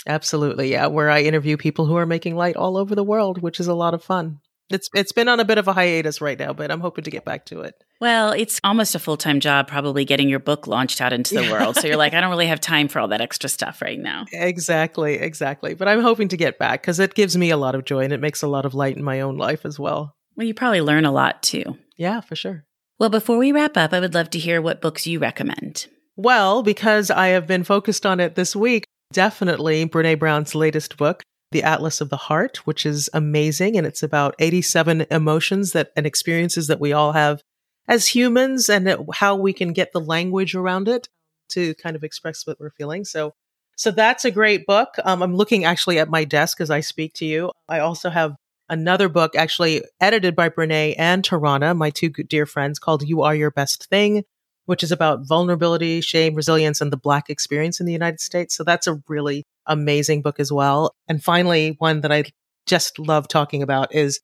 Absolutely. 0.07 0.71
Yeah. 0.71 0.87
Where 0.87 1.09
I 1.09 1.21
interview 1.21 1.57
people 1.57 1.85
who 1.85 1.95
are 1.95 2.05
making 2.05 2.35
light 2.35 2.55
all 2.55 2.77
over 2.77 2.95
the 2.95 3.03
world, 3.03 3.41
which 3.41 3.59
is 3.59 3.67
a 3.67 3.73
lot 3.73 3.93
of 3.93 4.03
fun. 4.03 4.39
It's 4.69 4.87
it's 4.93 5.11
been 5.11 5.27
on 5.27 5.39
a 5.39 5.45
bit 5.45 5.57
of 5.57 5.67
a 5.67 5.73
hiatus 5.73 6.21
right 6.21 6.37
now, 6.37 6.53
but 6.53 6.69
I'm 6.69 6.79
hoping 6.79 7.03
to 7.03 7.11
get 7.11 7.25
back 7.25 7.45
to 7.47 7.61
it. 7.61 7.73
Well, 7.99 8.31
it's 8.31 8.59
almost 8.63 8.93
a 8.93 8.99
full 8.99 9.17
time 9.17 9.39
job, 9.39 9.67
probably 9.67 10.05
getting 10.05 10.29
your 10.29 10.39
book 10.39 10.67
launched 10.67 11.01
out 11.01 11.11
into 11.11 11.33
the 11.33 11.51
world. 11.51 11.75
So 11.75 11.87
you're 11.87 11.97
like, 11.97 12.13
I 12.15 12.21
don't 12.21 12.29
really 12.29 12.47
have 12.47 12.61
time 12.61 12.87
for 12.87 12.99
all 12.99 13.07
that 13.07 13.21
extra 13.21 13.49
stuff 13.49 13.81
right 13.81 13.99
now. 13.99 14.25
Exactly, 14.31 15.15
exactly. 15.15 15.73
But 15.73 15.87
I'm 15.87 16.01
hoping 16.01 16.27
to 16.29 16.37
get 16.37 16.59
back 16.59 16.81
because 16.81 16.99
it 16.99 17.15
gives 17.15 17.35
me 17.35 17.49
a 17.49 17.57
lot 17.57 17.73
of 17.73 17.83
joy 17.83 18.03
and 18.03 18.13
it 18.13 18.21
makes 18.21 18.43
a 18.43 18.47
lot 18.47 18.65
of 18.65 18.75
light 18.75 18.95
in 18.95 19.03
my 19.03 19.21
own 19.21 19.37
life 19.37 19.65
as 19.65 19.79
well. 19.79 20.15
Well, 20.35 20.45
you 20.45 20.53
probably 20.53 20.81
learn 20.81 21.05
a 21.05 21.11
lot 21.11 21.41
too. 21.41 21.77
Yeah, 21.97 22.21
for 22.21 22.35
sure. 22.35 22.63
Well, 22.99 23.09
before 23.09 23.37
we 23.37 23.51
wrap 23.51 23.75
up, 23.75 23.91
I 23.91 23.99
would 23.99 24.13
love 24.13 24.29
to 24.31 24.39
hear 24.39 24.61
what 24.61 24.81
books 24.81 25.07
you 25.07 25.19
recommend. 25.19 25.87
Well, 26.15 26.63
because 26.63 27.09
I 27.09 27.27
have 27.29 27.47
been 27.47 27.63
focused 27.63 28.05
on 28.05 28.19
it 28.19 28.35
this 28.35 28.55
week, 28.55 28.85
definitely 29.11 29.85
Brene 29.85 30.19
Brown's 30.19 30.55
latest 30.55 30.97
book, 30.97 31.23
The 31.51 31.63
Atlas 31.63 32.01
of 32.01 32.09
the 32.09 32.17
Heart, 32.17 32.65
which 32.65 32.85
is 32.85 33.09
amazing. 33.13 33.77
And 33.77 33.87
it's 33.87 34.03
about 34.03 34.35
87 34.39 35.05
emotions 35.11 35.71
that 35.73 35.91
and 35.95 36.05
experiences 36.05 36.67
that 36.67 36.79
we 36.79 36.93
all 36.93 37.13
have 37.13 37.41
as 37.87 38.07
humans 38.07 38.69
and 38.69 39.05
how 39.13 39.35
we 39.35 39.53
can 39.53 39.73
get 39.73 39.91
the 39.93 40.01
language 40.01 40.55
around 40.55 40.87
it 40.87 41.09
to 41.49 41.73
kind 41.75 41.95
of 41.95 42.03
express 42.03 42.45
what 42.45 42.59
we're 42.59 42.69
feeling. 42.69 43.03
So, 43.03 43.33
so 43.75 43.91
that's 43.91 44.25
a 44.25 44.31
great 44.31 44.67
book. 44.67 44.89
Um, 45.03 45.23
I'm 45.23 45.35
looking 45.35 45.65
actually 45.65 45.97
at 45.97 46.09
my 46.09 46.23
desk 46.23 46.61
as 46.61 46.69
I 46.69 46.81
speak 46.81 47.13
to 47.15 47.25
you. 47.25 47.51
I 47.67 47.79
also 47.79 48.09
have 48.09 48.35
another 48.69 49.09
book 49.09 49.35
actually 49.35 49.83
edited 49.99 50.35
by 50.35 50.49
Brene 50.49 50.93
and 50.97 51.23
Tarana, 51.23 51.75
my 51.75 51.89
two 51.89 52.09
dear 52.09 52.45
friends, 52.45 52.77
called 52.77 53.01
You 53.01 53.23
Are 53.23 53.33
Your 53.33 53.49
Best 53.49 53.89
Thing, 53.89 54.23
which 54.69 54.83
is 54.83 54.91
about 54.91 55.25
vulnerability, 55.25 55.99
shame, 55.99 56.35
resilience, 56.35 56.79
and 56.79 56.93
the 56.93 56.97
Black 56.97 57.27
experience 57.27 57.79
in 57.79 57.87
the 57.87 57.91
United 57.91 58.19
States. 58.19 58.53
So 58.53 58.63
that's 58.63 58.85
a 58.85 59.01
really 59.07 59.43
amazing 59.65 60.21
book 60.21 60.39
as 60.39 60.51
well. 60.51 60.93
And 61.07 61.23
finally, 61.23 61.75
one 61.79 62.01
that 62.01 62.11
I 62.11 62.25
just 62.67 62.99
love 62.99 63.27
talking 63.27 63.63
about 63.63 63.95
is 63.95 64.19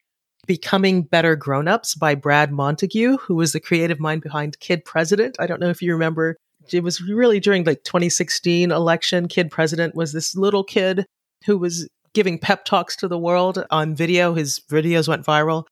Becoming 0.45 1.01
Better 1.01 1.35
Grownups 1.35 1.95
by 1.95 2.13
Brad 2.13 2.51
Montague, 2.51 3.17
who 3.17 3.33
was 3.33 3.53
the 3.53 3.59
creative 3.59 3.99
mind 3.99 4.21
behind 4.21 4.59
Kid 4.59 4.85
President. 4.85 5.35
I 5.39 5.47
don't 5.47 5.59
know 5.59 5.71
if 5.71 5.81
you 5.81 5.91
remember. 5.91 6.37
It 6.71 6.83
was 6.83 7.01
really 7.01 7.39
during 7.39 7.63
the 7.63 7.73
2016 7.73 8.69
election. 8.69 9.27
Kid 9.27 9.49
President 9.49 9.95
was 9.95 10.13
this 10.13 10.35
little 10.35 10.63
kid 10.63 11.07
who 11.47 11.57
was 11.57 11.89
giving 12.13 12.37
pep 12.37 12.65
talks 12.65 12.95
to 12.97 13.07
the 13.07 13.17
world 13.17 13.65
on 13.71 13.95
video. 13.95 14.35
His 14.35 14.61
videos 14.69 15.07
went 15.07 15.25
viral. 15.25 15.63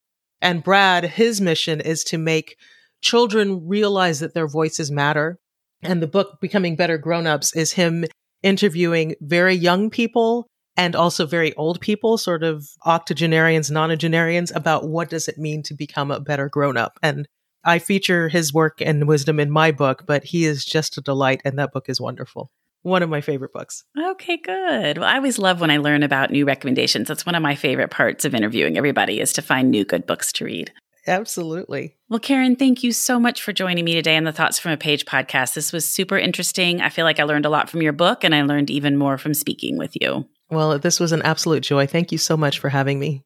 And 0.42 0.64
Brad, 0.64 1.04
his 1.04 1.40
mission 1.40 1.80
is 1.80 2.04
to 2.06 2.18
make 2.18 2.58
children 3.04 3.68
realize 3.68 4.20
that 4.20 4.34
their 4.34 4.48
voices 4.48 4.90
matter. 4.90 5.38
And 5.84 6.02
the 6.02 6.08
book, 6.08 6.40
Becoming 6.42 6.76
Better 6.76 6.98
Grownups, 6.98 7.56
is 7.56 7.74
him 7.74 8.06
interviewing 8.42 9.16
very 9.22 9.54
young 9.54 9.90
people 9.90 10.48
and 10.76 10.96
also 10.96 11.26
very 11.26 11.54
old 11.56 11.80
people, 11.82 12.18
sort 12.18 12.44
of 12.44 12.68
octogenarians, 12.86 13.70
nonagenarians, 13.70 14.56
about 14.56 14.88
what 14.88 15.10
does 15.10 15.28
it 15.28 15.38
mean 15.38 15.62
to 15.64 15.76
become 15.76 16.10
a 16.10 16.20
better 16.20 16.50
grown 16.50 16.78
up. 16.78 16.98
And 17.04 17.28
I 17.64 17.80
feature 17.80 18.30
his 18.30 18.54
work 18.54 18.82
and 18.82 19.08
wisdom 19.08 19.40
in 19.40 19.52
my 19.52 19.72
book, 19.72 20.06
but 20.08 20.24
he 20.24 20.46
is 20.46 20.66
just 20.66 20.98
a 20.98 21.02
delight, 21.02 21.42
and 21.46 21.60
that 21.60 21.74
book 21.74 21.86
is 21.90 22.02
wonderful 22.02 22.50
one 22.84 23.02
of 23.02 23.10
my 23.10 23.22
favorite 23.22 23.54
books. 23.54 23.84
Okay, 23.98 24.38
good. 24.38 24.98
Well, 24.98 25.08
I 25.08 25.16
always 25.16 25.40
love 25.40 25.62
when 25.62 25.72
I 25.72 25.78
learn 25.78 26.04
about 26.04 26.32
new 26.32 26.46
recommendations. 26.46 27.08
That's 27.08 27.26
one 27.26 27.36
of 27.36 27.42
my 27.42 27.56
favorite 27.56 27.92
parts 27.92 28.26
of 28.26 28.36
interviewing 28.36 28.78
everybody 28.78 29.20
is 29.20 29.34
to 29.34 29.42
find 29.42 29.72
new 29.72 29.86
good 29.86 30.06
books 30.06 30.32
to 30.34 30.46
read. 30.46 30.72
Absolutely. 31.06 31.96
Well, 32.10 32.20
Karen, 32.20 32.56
thank 32.56 32.84
you 32.84 32.92
so 32.92 33.20
much 33.20 33.42
for 33.42 33.52
joining 33.52 33.84
me 33.84 33.94
today 33.94 34.16
on 34.16 34.24
the 34.24 34.32
Thoughts 34.32 34.60
from 34.60 34.72
a 34.72 34.78
Page 34.78 35.06
podcast. 35.06 35.54
This 35.54 35.74
was 35.74 35.86
super 35.86 36.18
interesting. 36.18 36.82
I 36.82 36.90
feel 36.90 37.06
like 37.06 37.20
I 37.20 37.24
learned 37.24 37.46
a 37.46 37.50
lot 37.50 37.70
from 37.70 37.82
your 37.82 37.94
book 37.94 38.24
and 38.24 38.34
I 38.34 38.44
learned 38.44 38.70
even 38.70 38.98
more 38.98 39.18
from 39.18 39.34
speaking 39.34 39.78
with 39.78 39.92
you. 40.00 40.28
Well, 40.50 40.80
this 40.80 41.00
was 41.00 41.12
an 41.12 41.22
absolute 41.24 41.64
joy. 41.64 41.88
Thank 41.88 42.12
you 42.12 42.18
so 42.18 42.38
much 42.38 42.60
for 42.60 42.70
having 42.70 43.00
me. 43.00 43.24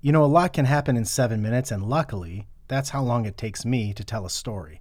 You 0.00 0.12
know, 0.12 0.24
a 0.24 0.26
lot 0.26 0.54
can 0.54 0.64
happen 0.64 0.96
in 0.96 1.04
seven 1.04 1.42
minutes, 1.42 1.70
and 1.70 1.84
luckily, 1.84 2.46
That's 2.70 2.90
how 2.90 3.02
long 3.02 3.26
it 3.26 3.36
takes 3.36 3.64
me 3.64 3.92
to 3.94 4.04
tell 4.04 4.24
a 4.24 4.30
story. 4.30 4.80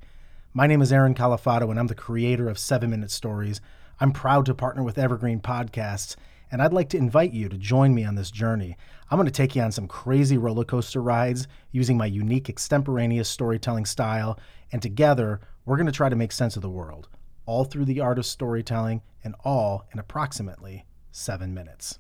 My 0.53 0.67
name 0.67 0.79
is 0.79 0.93
Aaron 0.93 1.15
Califato, 1.15 1.71
and 1.71 1.79
I'm 1.79 1.87
the 1.87 1.95
creator 1.95 2.47
of 2.47 2.59
7 2.59 2.87
Minute 2.87 3.09
Stories. 3.09 3.61
I'm 3.99 4.11
proud 4.11 4.45
to 4.45 4.53
partner 4.53 4.83
with 4.83 4.99
Evergreen 4.99 5.39
Podcasts, 5.39 6.15
and 6.51 6.61
I'd 6.61 6.71
like 6.71 6.89
to 6.89 6.97
invite 6.97 7.33
you 7.33 7.49
to 7.49 7.57
join 7.57 7.95
me 7.95 8.05
on 8.05 8.13
this 8.13 8.29
journey. 8.29 8.77
I'm 9.11 9.17
going 9.17 9.25
to 9.25 9.31
take 9.31 9.55
you 9.55 9.61
on 9.63 9.71
some 9.71 9.87
crazy 9.87 10.37
roller 10.37 10.63
coaster 10.63 11.01
rides 11.01 11.47
using 11.71 11.97
my 11.97 12.05
unique 12.05 12.47
extemporaneous 12.47 13.27
storytelling 13.27 13.85
style, 13.85 14.39
and 14.71 14.81
together, 14.81 15.39
we're 15.65 15.77
going 15.77 15.87
to 15.87 15.91
try 15.91 16.09
to 16.09 16.15
make 16.15 16.31
sense 16.31 16.55
of 16.55 16.61
the 16.61 16.69
world, 16.69 17.09
all 17.45 17.63
through 17.63 17.85
the 17.85 17.99
art 17.99 18.19
of 18.19 18.25
storytelling, 18.25 19.01
and 19.23 19.35
all 19.43 19.87
in 19.91 19.99
approximately 19.99 20.85
seven 21.11 21.53
minutes. 21.53 21.97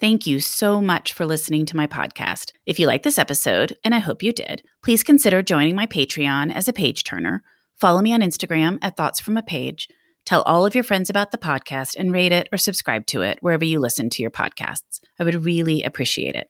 Thank 0.00 0.26
you 0.26 0.40
so 0.40 0.80
much 0.80 1.12
for 1.12 1.26
listening 1.26 1.66
to 1.66 1.76
my 1.76 1.86
podcast. 1.86 2.52
If 2.66 2.78
you 2.78 2.86
like 2.86 3.02
this 3.02 3.18
episode, 3.18 3.76
and 3.84 3.94
I 3.94 3.98
hope 3.98 4.22
you 4.22 4.32
did, 4.32 4.62
please 4.82 5.02
consider 5.02 5.42
joining 5.42 5.76
my 5.76 5.86
Patreon 5.86 6.52
as 6.52 6.66
a 6.66 6.72
page 6.72 7.04
turner. 7.04 7.42
Follow 7.80 8.00
me 8.00 8.12
on 8.12 8.20
Instagram 8.20 8.78
at 8.82 8.96
Thoughts 8.96 9.20
from 9.20 9.36
a 9.36 9.42
Page. 9.42 9.88
Tell 10.32 10.40
all 10.44 10.64
of 10.64 10.74
your 10.74 10.82
friends 10.82 11.10
about 11.10 11.30
the 11.30 11.36
podcast 11.36 11.94
and 11.94 12.10
rate 12.10 12.32
it 12.32 12.48
or 12.50 12.56
subscribe 12.56 13.04
to 13.08 13.20
it 13.20 13.36
wherever 13.42 13.66
you 13.66 13.78
listen 13.78 14.08
to 14.08 14.22
your 14.22 14.30
podcasts. 14.30 15.00
I 15.18 15.24
would 15.24 15.44
really 15.44 15.82
appreciate 15.82 16.34
it. 16.34 16.48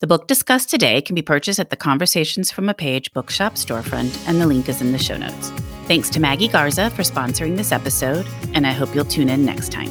The 0.00 0.06
book 0.06 0.26
discussed 0.26 0.70
today 0.70 1.02
can 1.02 1.14
be 1.14 1.20
purchased 1.20 1.60
at 1.60 1.68
the 1.68 1.76
Conversations 1.76 2.50
from 2.50 2.70
a 2.70 2.72
Page 2.72 3.12
bookshop 3.12 3.56
storefront, 3.56 4.26
and 4.26 4.40
the 4.40 4.46
link 4.46 4.70
is 4.70 4.80
in 4.80 4.92
the 4.92 4.98
show 4.98 5.18
notes. 5.18 5.50
Thanks 5.84 6.08
to 6.08 6.18
Maggie 6.18 6.48
Garza 6.48 6.88
for 6.88 7.02
sponsoring 7.02 7.58
this 7.58 7.72
episode, 7.72 8.26
and 8.54 8.66
I 8.66 8.72
hope 8.72 8.94
you'll 8.94 9.04
tune 9.04 9.28
in 9.28 9.44
next 9.44 9.70
time. 9.70 9.90